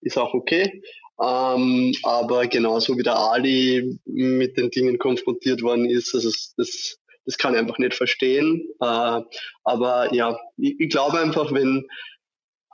ist 0.00 0.16
auch 0.16 0.34
okay. 0.34 0.82
Ähm, 1.20 1.92
aber 2.04 2.46
genauso 2.46 2.96
wie 2.96 3.02
der 3.02 3.18
Ali 3.18 3.98
mit 4.04 4.56
den 4.56 4.70
Dingen 4.70 4.98
konfrontiert 4.98 5.62
worden 5.62 5.90
ist, 5.90 6.14
also 6.14 6.30
das, 6.56 6.98
das 7.26 7.38
kann 7.38 7.54
ich 7.54 7.60
einfach 7.60 7.78
nicht 7.78 7.94
verstehen. 7.94 8.68
Äh, 8.80 9.20
aber 9.64 10.14
ja, 10.14 10.38
ich, 10.56 10.78
ich 10.78 10.90
glaube 10.90 11.18
einfach, 11.18 11.52
wenn 11.52 11.86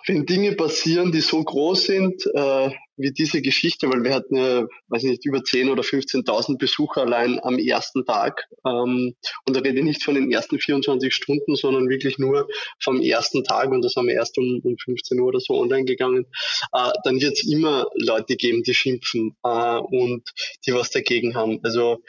wenn 0.07 0.27
Dinge 0.27 0.53
passieren, 0.53 1.13
die 1.13 1.21
so 1.21 1.43
groß 1.43 1.85
sind 1.85 2.27
äh, 2.35 2.71
wie 2.97 3.13
diese 3.13 3.43
Geschichte, 3.43 3.89
weil 3.91 4.05
wir 4.05 4.15
hatten 4.15 4.37
ja, 4.37 4.67
weiß 4.89 5.03
nicht, 5.05 5.25
über 5.27 5.39
10.000 5.39 5.73
oder 5.73 5.83
15.000 5.83 6.59
Besucher 6.59 7.03
allein 7.03 7.41
am 7.43 7.59
ersten 7.59 8.05
Tag. 8.05 8.45
Ähm, 8.67 9.15
und 9.47 9.57
da 9.57 9.61
rede 9.61 9.79
ich 9.79 9.85
nicht 9.85 10.03
von 10.03 10.15
den 10.15 10.31
ersten 10.31 10.59
24 10.59 11.13
Stunden, 11.15 11.57
sondern 11.57 11.89
wirklich 11.89 12.19
nur 12.19 12.49
vom 12.83 13.01
ersten 13.01 13.45
Tag 13.45 13.71
und 13.71 13.83
das 13.83 13.95
haben 13.97 14.09
wir 14.09 14.15
erst 14.15 14.39
um, 14.39 14.61
um 14.63 14.77
15 14.77 15.19
Uhr 15.19 15.29
oder 15.29 15.41
so 15.41 15.55
online 15.55 15.85
gegangen. 15.85 16.27
Äh, 16.73 16.91
dann 17.05 17.21
wird 17.21 17.35
es 17.35 17.51
immer 17.51 17.87
Leute 17.95 18.37
geben, 18.37 18.63
die 18.63 18.75
schimpfen 18.75 19.37
äh, 19.43 19.79
und 19.79 20.23
die 20.67 20.75
was 20.75 20.91
dagegen 20.91 21.35
haben. 21.35 21.61
Also 21.63 22.03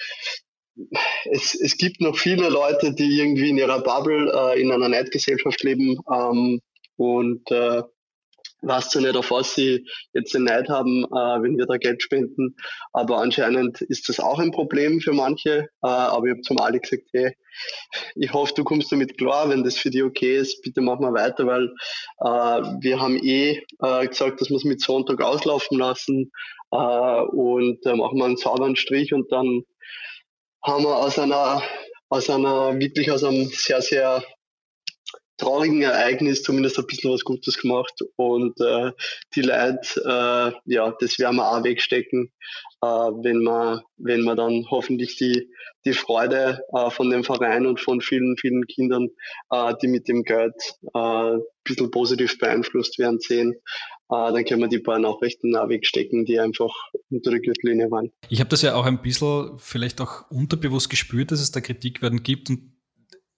es, 1.31 1.55
es 1.55 1.77
gibt 1.77 2.01
noch 2.01 2.17
viele 2.17 2.49
Leute, 2.49 2.93
die 2.93 3.17
irgendwie 3.17 3.49
in 3.49 3.57
ihrer 3.57 3.81
Bubble 3.81 4.31
äh, 4.33 4.61
in 4.61 4.71
einer 4.71 4.89
Neidgesellschaft 4.89 5.63
leben, 5.63 5.97
ähm, 6.11 6.59
und 6.97 7.49
äh, 7.51 7.83
weiß 8.65 8.89
zwar 8.89 9.03
nicht, 9.03 9.15
auf 9.15 9.31
was 9.31 9.55
sie 9.55 9.85
jetzt 10.13 10.33
den 10.33 10.43
Neid 10.43 10.69
haben, 10.69 11.03
äh, 11.05 11.43
wenn 11.43 11.57
wir 11.57 11.65
da 11.65 11.77
Geld 11.77 12.01
spenden, 12.01 12.55
aber 12.93 13.17
anscheinend 13.17 13.81
ist 13.81 14.09
das 14.09 14.19
auch 14.19 14.39
ein 14.39 14.51
Problem 14.51 14.99
für 14.99 15.13
manche. 15.13 15.67
Äh, 15.83 15.87
aber 15.87 16.25
ich 16.25 16.31
habe 16.31 16.41
zum 16.41 16.59
Ali 16.59 16.79
gesagt, 16.79 17.03
hey, 17.13 17.35
ich 18.15 18.33
hoffe, 18.33 18.53
du 18.55 18.63
kommst 18.63 18.91
damit 18.91 19.17
klar, 19.17 19.49
wenn 19.49 19.63
das 19.63 19.77
für 19.77 19.89
dich 19.89 20.03
okay 20.03 20.37
ist, 20.37 20.61
bitte 20.61 20.81
mach 20.81 20.99
mal 20.99 21.13
weiter, 21.13 21.45
weil 21.45 21.65
äh, 22.19 22.81
wir 22.81 22.99
haben 22.99 23.17
eh 23.17 23.63
äh, 23.81 24.07
gesagt, 24.07 24.41
dass 24.41 24.49
wir 24.49 24.57
es 24.57 24.63
mit 24.63 24.81
Sonntag 24.81 25.21
auslaufen 25.21 25.77
lassen 25.77 26.31
äh, 26.71 26.77
und 26.77 27.83
machen 27.85 28.17
wir 28.17 28.25
einen 28.25 28.37
sauberen 28.37 28.75
Strich 28.75 29.13
und 29.13 29.31
dann 29.31 29.63
haben 30.63 30.83
wir 30.83 30.95
aus 30.97 31.19
einer, 31.19 31.61
aus 32.09 32.29
einer, 32.29 32.79
wirklich 32.79 33.11
aus 33.11 33.23
einem 33.23 33.45
sehr, 33.45 33.81
sehr 33.81 34.23
traurigen 35.37 35.81
Ereignis 35.81 36.43
zumindest 36.43 36.79
ein 36.79 36.87
bisschen 36.87 37.11
was 37.11 37.23
Gutes 37.23 37.57
gemacht 37.57 37.93
und 38.15 38.59
äh, 38.61 38.91
die 39.35 39.41
Leute, 39.41 40.01
äh, 40.05 40.73
ja, 40.73 40.95
das 40.99 41.19
werden 41.19 41.37
wir 41.37 41.51
auch 41.51 41.63
wegstecken, 41.63 42.31
äh, 42.81 42.87
wenn 42.87 43.43
wir, 43.43 43.83
wenn 43.97 44.23
wir 44.23 44.35
dann 44.35 44.65
hoffentlich 44.69 45.17
die, 45.17 45.49
die 45.85 45.93
Freude 45.93 46.61
äh, 46.73 46.89
von 46.89 47.09
dem 47.09 47.23
Verein 47.23 47.65
und 47.65 47.79
von 47.79 48.01
vielen, 48.01 48.37
vielen 48.37 48.65
Kindern, 48.67 49.09
äh, 49.51 49.73
die 49.81 49.87
mit 49.87 50.07
dem 50.07 50.23
Geld 50.23 50.55
äh, 50.93 50.99
ein 50.99 51.41
bisschen 51.63 51.91
positiv 51.91 52.37
beeinflusst 52.37 52.97
werden, 52.99 53.19
sehen. 53.19 53.55
Uh, 54.07 54.29
dann 54.31 54.45
können 54.45 54.61
wir 54.61 54.67
die 54.67 54.77
paar 54.77 54.99
Nachrichten 54.99 55.55
auch 55.55 55.67
wegstecken, 55.67 56.25
die 56.25 56.39
einfach 56.39 56.71
unter 57.09 57.31
der 57.31 57.39
Gürtellinie 57.39 57.89
waren. 57.89 58.11
Ich 58.29 58.39
habe 58.39 58.51
das 58.51 58.61
ja 58.61 58.75
auch 58.75 58.85
ein 58.85 59.01
bisschen 59.01 59.57
vielleicht 59.57 59.99
auch 59.99 60.29
unterbewusst 60.29 60.91
gespürt, 60.91 61.31
dass 61.31 61.41
es 61.41 61.49
da 61.49 61.59
Kritik 61.59 62.03
werden 62.03 62.21
gibt 62.21 62.51
und 62.51 62.74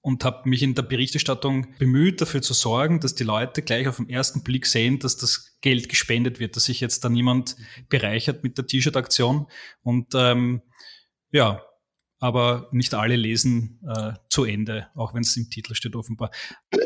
und 0.02 0.24
habe 0.24 0.48
mich 0.48 0.64
in 0.64 0.76
der 0.76 0.84
Berichterstattung 0.84 1.76
bemüht, 1.80 2.22
dafür 2.22 2.42
zu 2.42 2.54
sorgen, 2.54 3.00
dass 3.00 3.16
die 3.16 3.24
Leute 3.24 3.62
gleich 3.62 3.88
auf 3.88 3.98
den 3.98 4.10
ersten 4.10 4.44
Blick 4.44 4.66
sehen, 4.66 5.00
dass 5.00 5.18
das 5.18 5.58
Geld 5.62 5.90
gespendet 5.90 6.40
wird, 6.40 6.56
dass 6.56 6.66
sich 6.66 6.80
jetzt 6.80 7.04
da 7.04 7.10
niemand 7.10 7.56
bereichert 7.90 8.44
mit 8.44 8.58
der 8.58 8.68
T-Shirt-Aktion. 8.68 9.48
Und 9.82 10.14
ähm, 10.16 10.62
ja, 11.32 11.62
aber 12.20 12.68
nicht 12.72 12.94
alle 12.94 13.16
lesen 13.16 13.80
äh, 13.88 14.14
zu 14.30 14.44
Ende, 14.44 14.88
auch 14.96 15.14
wenn 15.14 15.22
es 15.22 15.38
im 15.38 15.50
Titel 15.50 15.76
steht 15.76 15.96
offenbar. 15.96 16.32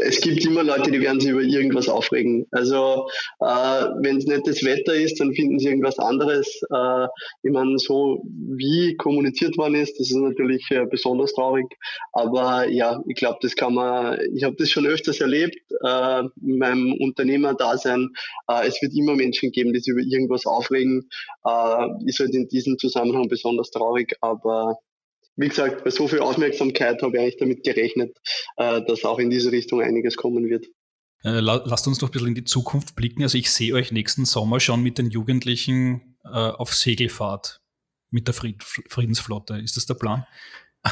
Es 0.02 0.20
gibt 0.20 0.46
immer 0.46 0.64
Leute, 0.64 0.92
die 0.92 1.00
werden 1.00 1.20
sich 1.20 1.32
über 1.32 1.42
irgendwas 1.42 1.88
aufregen. 1.88 2.46
Also 2.52 3.08
äh, 3.40 3.46
wenn 4.02 4.18
es 4.18 4.26
nicht 4.26 4.46
das 4.46 4.64
Wetter 4.64 4.94
ist, 4.94 5.20
dann 5.20 5.34
finden 5.34 5.60
sie 5.60 5.68
irgendwas 5.68 6.00
anderes. 6.00 6.62
Äh, 6.70 7.08
ich 7.44 7.52
meine, 7.52 7.78
so 7.78 8.24
wie 8.58 8.96
kommuniziert 8.98 9.58
worden 9.58 9.76
ist, 9.76 10.00
das 10.00 10.10
ist 10.10 10.18
natürlich 10.18 10.66
äh, 10.72 10.86
besonders 10.86 11.34
traurig. 11.34 11.68
Aber 12.12 12.68
ja, 12.68 13.02
ich 13.08 13.16
glaube, 13.16 13.40
das 13.42 13.56
kann 13.56 13.74
man, 13.74 14.20
ich 14.34 14.44
habe 14.44 14.56
das 14.58 14.70
schon 14.70 14.86
öfters 14.86 15.22
erlebt 15.22 15.56
äh, 15.84 16.24
in 16.42 16.58
meinem 16.58 16.94
Unternehmerdasein. 17.00 18.10
Äh, 18.50 18.68
es 18.68 18.82
wird 18.82 18.94
immer 18.94 19.16
Menschen 19.16 19.52
geben, 19.52 19.72
die 19.72 19.80
sich 19.80 19.94
über 19.94 20.02
irgendwas 20.02 20.46
aufregen. 20.46 21.10
Äh, 21.46 21.88
ist 22.06 22.20
halt 22.20 22.36
in 22.36 22.50
diesem 22.50 22.78
Zusammenhang 22.78 23.30
besonders 23.30 23.72
traurig, 23.72 24.16
aber 24.20 24.78
wie 25.42 25.50
gesagt, 25.50 25.84
bei 25.84 25.90
so 25.90 26.08
viel 26.08 26.20
Aufmerksamkeit 26.20 27.02
habe 27.02 27.18
ich 27.18 27.22
eigentlich 27.22 27.38
damit 27.38 27.64
gerechnet, 27.64 28.18
äh, 28.58 28.82
dass 28.86 29.04
auch 29.04 29.20
in 29.20 29.30
diese 29.30 29.52
Richtung 29.52 29.82
einiges 29.82 30.16
kommen 30.16 30.48
wird. 30.50 30.68
Äh, 31.24 31.40
lasst 31.40 31.88
uns 31.88 32.00
doch 32.00 32.10
ein 32.10 32.12
bisschen 32.12 32.28
in 32.30 32.36
die 32.36 32.44
Zukunft 32.44 32.96
blicken. 32.96 33.24
Also 33.24 33.38
ich 33.38 33.52
sehe 33.52 33.74
euch 33.74 33.92
nächsten 33.92 34.26
Sommer 34.26 34.60
schon 34.60 34.82
mit 34.82 34.98
den 34.98 35.10
Jugendlichen 35.10 36.18
äh, 36.24 36.30
auf 36.30 36.74
Segelfahrt 36.74 37.62
mit 38.10 38.28
der 38.28 38.34
Fried 38.34 38.64
Friedensflotte. 38.64 39.58
Ist 39.58 39.78
das 39.78 39.86
der 39.86 39.96
Plan? 39.96 40.26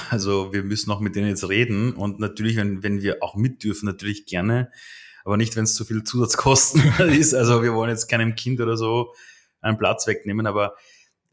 Also 0.10 0.54
wir 0.54 0.64
müssen 0.64 0.92
auch 0.92 1.00
mit 1.00 1.16
denen 1.16 1.28
jetzt 1.28 1.48
reden 1.50 1.94
und 1.94 2.20
natürlich, 2.20 2.56
wenn, 2.58 2.84
wenn 2.84 3.02
wir 3.02 3.24
auch 3.24 3.36
mit 3.36 3.64
dürfen, 3.64 3.88
natürlich 3.88 4.28
gerne, 4.28 4.72
aber 5.26 5.36
nicht, 5.36 5.56
wenn 5.56 5.64
es 5.64 5.74
zu 5.74 5.84
viel 5.84 6.04
Zusatzkosten 6.04 6.82
ist. 7.10 7.34
Also 7.34 7.64
wir 7.64 7.74
wollen 7.74 7.90
jetzt 7.90 8.08
keinem 8.08 8.36
Kind 8.36 8.62
oder 8.62 8.78
so 8.78 9.14
einen 9.62 9.78
Platz 9.78 10.06
wegnehmen, 10.06 10.46
aber 10.46 10.76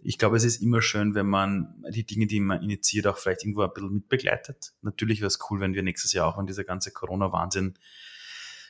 ich 0.07 0.19
glaube, 0.19 0.37
es 0.37 0.45
ist 0.45 0.63
immer 0.63 0.83
schön, 0.83 1.17
wenn 1.17 1.27
man 1.27 1.83
die 1.91 2.05
Dinge, 2.05 2.27
die 2.27 2.39
man 2.39 2.63
initiiert, 2.63 3.09
auch 3.09 3.19
vielleicht 3.19 3.43
irgendwo 3.43 3.63
ein 3.63 3.73
bisschen 3.75 3.93
mitbegleitet. 3.93 4.73
Natürlich 4.83 5.21
wäre 5.21 5.27
es 5.27 5.39
cool, 5.51 5.59
wenn 5.59 5.75
wir 5.75 5.83
nächstes 5.83 6.13
Jahr 6.13 6.29
auch, 6.29 6.39
wenn 6.39 6.47
dieser 6.47 6.63
ganze 6.63 6.93
Corona-Wahnsinn 6.93 7.75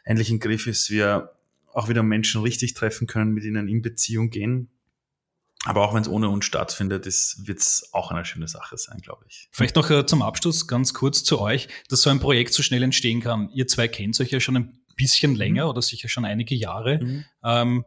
endlich 0.05 0.31
im 0.31 0.41
Griff 0.41 0.67
ist, 0.67 0.91
wir 0.91 1.33
auch 1.75 1.89
wieder 1.91 2.03
Menschen 2.03 2.41
richtig 2.41 2.73
treffen 2.73 3.07
können, 3.07 3.33
mit 3.33 3.45
ihnen 3.45 3.69
in 3.69 3.83
Beziehung 3.83 4.31
gehen. 4.31 4.71
Aber 5.67 5.83
auch 5.83 5.93
wenn 5.93 6.03
es 6.03 6.09
ohne 6.09 6.31
uns 6.31 6.47
stattfindet, 6.47 7.05
wird 7.05 7.59
es 7.59 7.91
auch 7.93 8.11
eine 8.11 8.25
schöne 8.25 8.49
Sache 8.49 8.79
sein, 8.79 9.01
glaube 9.03 9.27
ich. 9.29 9.49
Vielleicht 9.51 9.77
noch 9.77 9.91
äh, 9.91 10.07
zum 10.07 10.23
Abschluss 10.23 10.67
ganz 10.67 10.95
kurz 10.95 11.23
zu 11.23 11.41
euch, 11.41 11.69
dass 11.91 12.01
so 12.01 12.09
ein 12.09 12.21
Projekt 12.21 12.55
so 12.55 12.63
schnell 12.63 12.83
entstehen 12.83 13.21
kann. 13.21 13.51
Ihr 13.53 13.67
zwei 13.67 13.89
kennt 13.89 14.19
euch 14.21 14.31
ja 14.31 14.41
schon 14.41 14.57
ein 14.57 14.79
bisschen 14.95 15.35
länger 15.35 15.65
mhm. 15.65 15.71
oder 15.71 15.83
sicher 15.83 16.09
schon 16.09 16.25
einige 16.25 16.55
Jahre. 16.55 16.99
Mhm. 17.03 17.25
Ähm, 17.45 17.85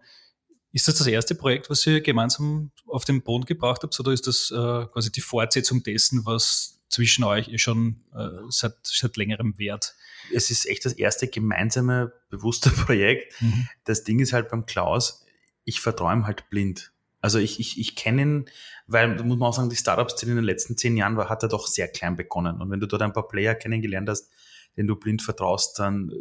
ist 0.71 0.87
das 0.87 0.95
das 0.95 1.07
erste 1.07 1.35
Projekt, 1.35 1.69
was 1.69 1.85
ihr 1.87 2.01
gemeinsam 2.01 2.71
auf 2.85 3.05
den 3.05 3.21
Boden 3.21 3.45
gebracht 3.45 3.81
habt, 3.83 3.99
oder 3.99 4.11
ist 4.11 4.27
das 4.27 4.51
äh, 4.51 4.85
quasi 4.87 5.11
die 5.11 5.21
Fortsetzung 5.21 5.83
dessen, 5.83 6.25
was 6.25 6.81
zwischen 6.89 7.23
euch 7.23 7.49
schon 7.61 8.01
äh, 8.15 8.27
seit, 8.49 8.75
seit 8.83 9.17
längerem 9.17 9.57
währt? 9.57 9.95
Es 10.33 10.51
ist 10.51 10.67
echt 10.67 10.85
das 10.85 10.93
erste 10.93 11.27
gemeinsame, 11.27 12.13
bewusste 12.29 12.69
Projekt. 12.85 13.41
Mhm. 13.41 13.67
Das 13.85 14.03
Ding 14.03 14.19
ist 14.19 14.33
halt 14.33 14.49
beim 14.49 14.65
Klaus, 14.65 15.25
ich 15.63 15.81
verträume 15.81 16.25
halt 16.25 16.49
blind. 16.49 16.91
Also 17.21 17.37
ich, 17.37 17.59
ich, 17.59 17.79
ich 17.79 17.95
kenne 17.95 18.21
ihn, 18.21 18.45
weil, 18.87 19.15
da 19.15 19.23
muss 19.23 19.37
man 19.37 19.49
auch 19.49 19.53
sagen, 19.53 19.69
die 19.69 19.75
Startup-Szene 19.75 20.31
in 20.31 20.37
den 20.37 20.45
letzten 20.45 20.77
zehn 20.77 20.95
Jahren 20.95 21.17
war, 21.17 21.29
hat 21.29 21.43
er 21.43 21.49
doch 21.49 21.67
sehr 21.67 21.87
klein 21.87 22.15
begonnen. 22.15 22.61
Und 22.61 22.71
wenn 22.71 22.79
du 22.79 22.87
dort 22.87 23.01
ein 23.01 23.11
paar 23.11 23.27
Player 23.27 23.55
kennengelernt 23.55 24.07
hast, 24.07 24.31
denen 24.79 24.87
du 24.87 24.95
blind 24.95 25.21
vertraust, 25.21 25.77
dann 25.77 26.09
äh, 26.09 26.15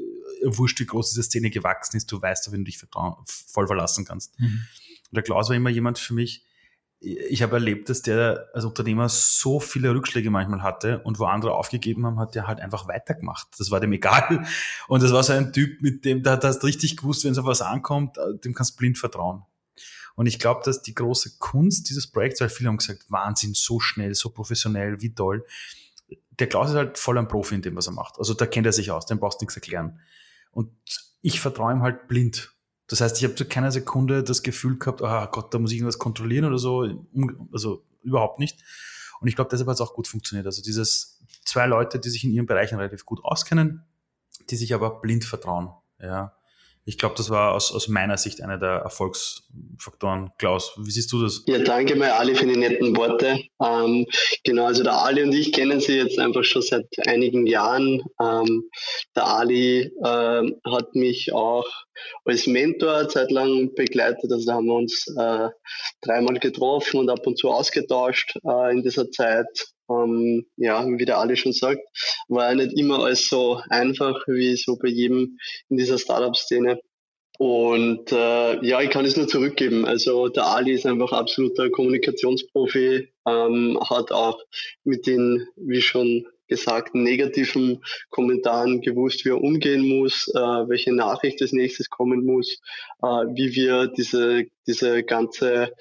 wurscht, 0.44 0.81
wie 0.81 0.87
groß 0.87 1.11
diese 1.11 1.23
Szene 1.23 1.49
gewachsen 1.51 1.97
ist, 1.97 2.11
du 2.11 2.21
weißt, 2.21 2.49
auf 2.49 2.53
wen 2.53 2.64
du 2.64 2.71
dich 2.71 2.85
voll 3.25 3.66
verlassen 3.66 4.05
kannst. 4.05 4.38
Mhm. 4.38 4.47
Und 5.11 5.16
der 5.16 5.23
Klaus 5.23 5.49
war 5.49 5.57
immer 5.57 5.71
jemand 5.71 5.99
für 5.99 6.12
mich, 6.12 6.44
ich 7.01 7.42
habe 7.42 7.55
erlebt, 7.55 7.88
dass 7.88 8.03
der 8.03 8.49
als 8.53 8.64
Unternehmer 8.64 9.09
so 9.09 9.61
viele 9.61 9.94
Rückschläge 9.94 10.31
manchmal 10.31 10.64
hatte 10.64 10.99
und 11.05 11.21
wo 11.21 11.27
andere 11.27 11.55
aufgegeben 11.55 12.05
haben, 12.05 12.18
hat 12.18 12.35
der 12.35 12.49
halt 12.49 12.59
einfach 12.59 12.88
weitergemacht. 12.88 13.47
Das 13.57 13.71
war 13.71 13.79
dem 13.79 13.92
egal. 13.92 14.44
Und 14.88 15.03
das 15.05 15.12
war 15.12 15.23
so 15.23 15.33
ein 15.33 15.53
Typ, 15.53 15.81
mit 15.81 16.05
dem, 16.05 16.25
da 16.25 16.40
hast 16.42 16.64
richtig 16.64 16.97
gewusst, 16.97 17.25
wenn 17.25 17.31
es 17.31 17.38
auf 17.38 17.47
was 17.47 17.62
ankommt, 17.62 18.18
äh, 18.18 18.37
dem 18.38 18.53
kannst 18.53 18.73
du 18.73 18.79
blind 18.79 18.99
vertrauen. 18.99 19.44
Und 20.16 20.27
ich 20.27 20.40
glaube, 20.40 20.62
dass 20.64 20.83
die 20.83 20.94
große 20.94 21.38
Kunst 21.38 21.88
dieses 21.88 22.09
Projekts, 22.09 22.40
weil 22.40 22.49
viele 22.49 22.71
haben 22.71 22.79
gesagt, 22.79 23.05
Wahnsinn, 23.09 23.55
so 23.55 23.79
schnell, 23.79 24.16
so 24.16 24.31
professionell, 24.31 25.01
wie 25.01 25.14
toll 25.14 25.44
der 26.38 26.48
Klaus 26.48 26.70
ist 26.70 26.77
halt 26.77 26.98
voll 26.98 27.18
ein 27.18 27.29
Profi 27.29 27.55
in 27.55 27.62
dem, 27.62 27.77
was 27.77 27.87
er 27.87 27.92
macht. 27.92 28.18
Also 28.18 28.35
da 28.35 28.46
kennt 28.46 28.66
er 28.66 28.72
sich 28.72 28.90
aus, 28.90 29.07
dem 29.07 29.18
brauchst 29.18 29.40
du 29.40 29.44
nichts 29.44 29.57
erklären. 29.57 30.01
Und 30.51 30.70
ich 31.20 31.40
vertraue 31.40 31.72
ihm 31.72 31.83
halt 31.83 32.09
blind. 32.09 32.55
Das 32.87 33.01
heißt, 33.01 33.18
ich 33.18 33.24
habe 33.24 33.35
zu 33.35 33.44
keiner 33.44 33.70
Sekunde 33.70 34.22
das 34.22 34.42
Gefühl 34.42 34.79
gehabt, 34.79 35.03
oh 35.03 35.27
Gott, 35.31 35.53
da 35.53 35.59
muss 35.59 35.72
ich 35.72 35.79
irgendwas 35.79 35.98
kontrollieren 35.98 36.44
oder 36.44 36.59
so. 36.59 37.07
Also 37.53 37.85
überhaupt 38.03 38.38
nicht. 38.38 38.61
Und 39.20 39.29
ich 39.29 39.35
glaube, 39.35 39.51
deshalb 39.51 39.68
hat 39.68 39.74
es 39.74 39.81
auch 39.81 39.94
gut 39.94 40.07
funktioniert. 40.07 40.46
Also 40.46 40.62
dieses 40.62 41.20
zwei 41.44 41.66
Leute, 41.66 41.98
die 41.98 42.09
sich 42.09 42.24
in 42.24 42.31
ihren 42.31 42.46
Bereichen 42.46 42.77
relativ 42.77 43.05
gut 43.05 43.22
auskennen, 43.24 43.85
die 44.48 44.57
sich 44.57 44.74
aber 44.74 45.01
blind 45.01 45.24
vertrauen. 45.24 45.70
Ja 46.01 46.38
ich 46.88 46.96
glaube, 46.96 47.16
das 47.18 47.29
war 47.29 47.53
aus, 47.53 47.70
aus 47.70 47.87
meiner 47.87 48.16
Sicht 48.16 48.42
einer 48.42 48.57
der 48.57 48.77
Erfolgsfaktoren. 48.79 50.31
Klaus, 50.38 50.72
wie 50.79 50.90
siehst 50.90 51.12
du 51.12 51.22
das? 51.22 51.42
Ja, 51.46 51.59
danke 51.59 51.94
mal 51.96 52.12
Ali 52.12 52.35
für 52.35 52.46
die 52.46 52.57
netten 52.57 52.96
Worte. 52.96 53.38
Ähm, 53.62 54.07
genau, 54.42 54.64
also 54.64 54.83
der 54.83 54.94
Ali 54.94 55.22
und 55.22 55.35
ich 55.35 55.53
kennen 55.53 55.81
sie 55.81 55.98
jetzt 55.98 56.18
einfach 56.18 56.44
schon 56.44 56.62
seit 56.62 56.87
einigen 57.07 57.46
Jahren. 57.46 58.01
Ähm, 58.18 58.70
der 59.14 59.27
Ali 59.27 59.92
äh, 60.03 60.51
hat 60.64 60.94
mich 60.94 61.31
auch 61.35 61.66
als 62.24 62.46
Mentor 62.46 63.07
zeitlang 63.11 63.74
begleitet. 63.74 64.33
Also 64.33 64.46
da 64.46 64.55
haben 64.55 64.66
wir 64.66 64.77
uns 64.77 65.07
äh, 65.09 65.48
dreimal 66.01 66.38
getroffen 66.38 67.01
und 67.01 67.11
ab 67.11 67.27
und 67.27 67.38
zu 67.38 67.51
ausgetauscht 67.51 68.35
äh, 68.48 68.72
in 68.72 68.83
dieser 68.83 69.11
Zeit. 69.11 69.46
Ähm, 69.90 70.46
ja, 70.57 70.87
wie 70.87 71.05
der 71.05 71.18
Ali 71.18 71.37
schon 71.37 71.53
sagt, 71.53 71.81
war 72.29 72.51
ja 72.51 72.55
nicht 72.55 72.79
immer 72.79 73.05
alles 73.05 73.29
so 73.29 73.61
einfach 73.69 74.17
wie 74.27 74.57
so 74.57 74.77
bei 74.77 74.88
jedem 74.88 75.38
in 75.69 75.77
dieser 75.77 75.99
Startup-Szene. 75.99 76.81
Und 77.38 78.11
äh, 78.11 78.67
ja, 78.67 78.81
ich 78.81 78.91
kann 78.91 79.05
es 79.05 79.17
nur 79.17 79.29
zurückgeben. 79.29 79.85
Also 79.87 80.29
der 80.29 80.47
Ali 80.47 80.73
ist 80.73 80.87
einfach 80.87 81.12
absoluter 81.12 81.71
Kommunikationsprofi, 81.71 83.09
ähm, 83.27 83.79
hat 83.88 84.11
auch 84.11 84.41
mit 84.83 85.07
den, 85.07 85.47
wie 85.57 85.81
schon 85.81 86.27
gesagten 86.48 87.02
negativen 87.02 87.82
Kommentaren 88.11 88.80
gewusst, 88.80 89.24
wie 89.24 89.30
er 89.30 89.40
umgehen 89.40 89.87
muss, 89.87 90.28
äh, 90.34 90.38
welche 90.38 90.92
Nachricht 90.92 91.40
als 91.42 91.52
nächstes 91.52 91.90
kommen 91.90 92.24
muss, 92.24 92.61
äh, 93.02 93.06
wie 93.06 93.54
wir 93.54 93.88
diese, 93.88 94.46
diese 94.66 95.04
ganze 95.04 95.72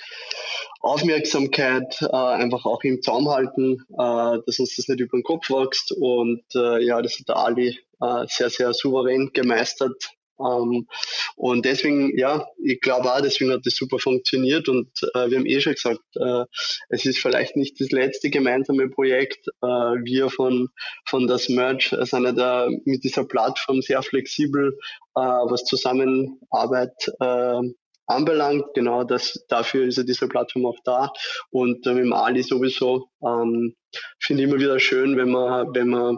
Aufmerksamkeit 0.81 2.01
äh, 2.01 2.15
einfach 2.15 2.65
auch 2.65 2.83
im 2.83 3.01
Zaum 3.01 3.29
halten, 3.29 3.83
äh, 3.93 4.37
dass 4.45 4.59
uns 4.59 4.75
das 4.75 4.87
nicht 4.87 4.99
über 4.99 5.17
den 5.17 5.23
Kopf 5.23 5.49
wächst. 5.49 5.91
Und 5.91 6.43
äh, 6.55 6.83
ja, 6.83 7.01
das 7.01 7.19
hat 7.19 7.29
der 7.29 7.37
Ali 7.37 7.79
äh, 8.01 8.25
sehr, 8.27 8.49
sehr 8.49 8.73
souverän 8.73 9.31
gemeistert. 9.33 10.16
Ähm, 10.39 10.87
und 11.35 11.65
deswegen, 11.65 12.17
ja, 12.17 12.47
ich 12.63 12.79
glaube 12.81 13.13
auch, 13.13 13.21
deswegen 13.21 13.51
hat 13.51 13.65
das 13.65 13.75
super 13.75 13.99
funktioniert 13.99 14.69
und 14.69 14.89
äh, 15.13 15.29
wir 15.29 15.37
haben 15.37 15.45
eh 15.45 15.59
schon 15.61 15.73
gesagt, 15.73 16.01
äh, 16.15 16.45
es 16.89 17.05
ist 17.05 17.19
vielleicht 17.19 17.55
nicht 17.55 17.79
das 17.79 17.91
letzte 17.91 18.29
gemeinsame 18.29 18.89
Projekt. 18.89 19.47
Äh, 19.61 19.67
wir 19.67 20.29
von, 20.29 20.69
von 21.05 21.27
das 21.27 21.49
Merge 21.49 21.97
sind 22.05 22.37
ja 22.37 22.67
mit 22.85 23.03
dieser 23.03 23.25
Plattform 23.25 23.81
sehr 23.81 24.01
flexibel, 24.01 24.77
äh, 25.15 25.19
was 25.19 25.65
Zusammenarbeit 25.65 26.95
äh, 27.19 27.61
anbelangt. 28.07 28.65
Genau 28.73 29.03
das, 29.03 29.45
dafür 29.47 29.85
ist 29.85 29.97
ja 29.97 30.03
diese 30.03 30.27
Plattform 30.27 30.65
auch 30.65 30.77
da. 30.83 31.11
Und 31.51 31.85
äh, 31.85 31.93
mit 31.93 32.05
dem 32.05 32.13
Ali 32.13 32.41
sowieso 32.41 33.09
ähm, 33.23 33.75
finde 34.19 34.43
ich 34.43 34.49
immer 34.49 34.59
wieder 34.59 34.79
schön, 34.79 35.17
wenn 35.17 35.29
man, 35.29 35.67
wenn 35.73 35.89
man 35.89 36.17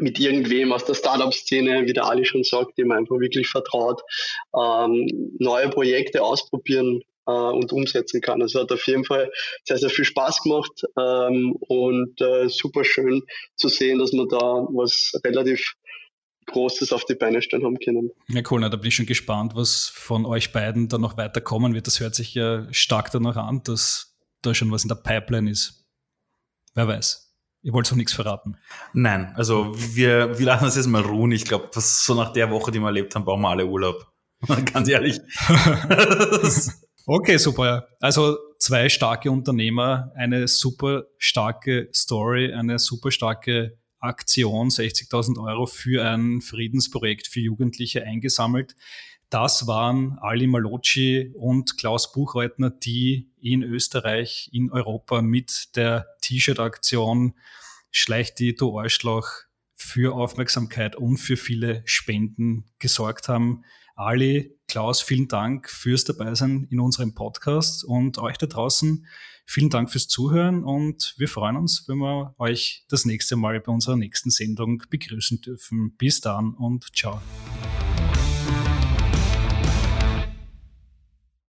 mit 0.00 0.18
irgendwem 0.18 0.72
aus 0.72 0.84
der 0.84 0.94
Startup-Szene, 0.94 1.86
wie 1.86 1.92
der 1.92 2.04
Ali 2.04 2.24
schon 2.24 2.44
sagt, 2.44 2.78
dem 2.78 2.92
einfach 2.92 3.18
wirklich 3.18 3.48
vertraut, 3.48 4.02
ähm, 4.56 5.36
neue 5.38 5.68
Projekte 5.70 6.22
ausprobieren 6.22 7.02
äh, 7.26 7.30
und 7.30 7.72
umsetzen 7.72 8.20
kann. 8.20 8.42
Also 8.42 8.60
hat 8.60 8.72
auf 8.72 8.86
jeden 8.86 9.04
Fall 9.04 9.30
sehr, 9.64 9.78
sehr 9.78 9.90
viel 9.90 10.04
Spaß 10.04 10.42
gemacht 10.42 10.82
ähm, 10.98 11.56
und 11.60 12.20
äh, 12.20 12.48
super 12.48 12.84
schön 12.84 13.22
zu 13.56 13.68
sehen, 13.68 13.98
dass 13.98 14.12
wir 14.12 14.26
da 14.28 14.38
was 14.38 15.12
relativ 15.24 15.74
Großes 16.46 16.92
auf 16.92 17.04
die 17.04 17.14
Beine 17.14 17.42
stellen 17.42 17.64
haben 17.64 17.78
können. 17.78 18.10
Ja, 18.28 18.42
cool. 18.50 18.60
Na, 18.60 18.70
da 18.70 18.76
bin 18.76 18.88
ich 18.88 18.94
schon 18.94 19.06
gespannt, 19.06 19.54
was 19.54 19.88
von 19.88 20.24
euch 20.24 20.50
beiden 20.50 20.88
da 20.88 20.96
noch 20.96 21.16
weiterkommen 21.16 21.74
wird. 21.74 21.86
Das 21.86 22.00
hört 22.00 22.14
sich 22.14 22.34
ja 22.34 22.66
stark 22.72 23.10
danach 23.12 23.36
an, 23.36 23.62
dass 23.64 24.16
da 24.42 24.54
schon 24.54 24.70
was 24.72 24.82
in 24.82 24.88
der 24.88 24.96
Pipeline 24.96 25.50
ist. 25.50 25.86
Wer 26.74 26.88
weiß. 26.88 27.27
Ihr 27.62 27.72
wollt 27.72 27.90
auch 27.92 27.96
nichts 27.96 28.12
verraten. 28.12 28.56
Nein, 28.92 29.32
also 29.34 29.74
wir, 29.74 30.38
wir 30.38 30.46
lassen 30.46 30.64
das 30.64 30.76
jetzt 30.76 30.86
mal 30.86 31.02
ruhen. 31.02 31.32
Ich 31.32 31.44
glaube, 31.44 31.68
so 31.74 32.14
nach 32.14 32.32
der 32.32 32.50
Woche, 32.50 32.70
die 32.70 32.78
wir 32.78 32.86
erlebt 32.86 33.14
haben, 33.14 33.24
brauchen 33.24 33.42
wir 33.42 33.48
alle 33.48 33.66
Urlaub. 33.66 34.06
Ganz 34.72 34.88
ehrlich. 34.88 35.18
okay, 37.06 37.36
super. 37.36 37.88
Also 38.00 38.38
zwei 38.58 38.88
starke 38.88 39.30
Unternehmer, 39.30 40.12
eine 40.14 40.46
super 40.46 41.04
starke 41.18 41.88
Story, 41.92 42.52
eine 42.52 42.78
super 42.78 43.10
starke 43.10 43.78
Aktion, 44.00 44.68
60.000 44.68 45.44
Euro 45.44 45.66
für 45.66 46.04
ein 46.04 46.40
Friedensprojekt 46.40 47.26
für 47.26 47.40
Jugendliche 47.40 48.04
eingesammelt. 48.04 48.76
Das 49.30 49.66
waren 49.66 50.18
Ali 50.20 50.46
Malocci 50.46 51.32
und 51.34 51.76
Klaus 51.76 52.12
Buchreutner, 52.12 52.70
die 52.70 53.30
in 53.40 53.62
Österreich, 53.62 54.48
in 54.52 54.70
Europa 54.70 55.20
mit 55.22 55.76
der 55.76 56.06
T-Shirt-Aktion 56.22 57.34
Schleicht 57.90 58.38
die 58.38 58.54
du 58.54 58.78
Arschloch 58.78 59.28
für 59.74 60.14
Aufmerksamkeit 60.14 60.94
und 60.96 61.16
für 61.16 61.36
viele 61.36 61.82
Spenden 61.86 62.66
gesorgt 62.78 63.28
haben. 63.28 63.64
Ali, 63.96 64.56
Klaus, 64.68 65.00
vielen 65.00 65.26
Dank 65.26 65.70
fürs 65.70 66.04
Dabeisein 66.04 66.66
in 66.70 66.80
unserem 66.80 67.14
Podcast 67.14 67.84
und 67.84 68.18
euch 68.18 68.36
da 68.36 68.46
draußen 68.46 69.06
vielen 69.48 69.70
Dank 69.70 69.90
fürs 69.90 70.08
Zuhören 70.08 70.62
und 70.62 71.14
wir 71.16 71.26
freuen 71.26 71.56
uns, 71.56 71.88
wenn 71.88 71.98
wir 71.98 72.34
euch 72.38 72.84
das 72.88 73.06
nächste 73.06 73.34
Mal 73.34 73.60
bei 73.60 73.72
unserer 73.72 73.96
nächsten 73.96 74.30
Sendung 74.30 74.82
begrüßen 74.90 75.40
dürfen. 75.40 75.96
Bis 75.96 76.20
dann 76.20 76.52
und 76.52 76.94
ciao. 76.94 77.22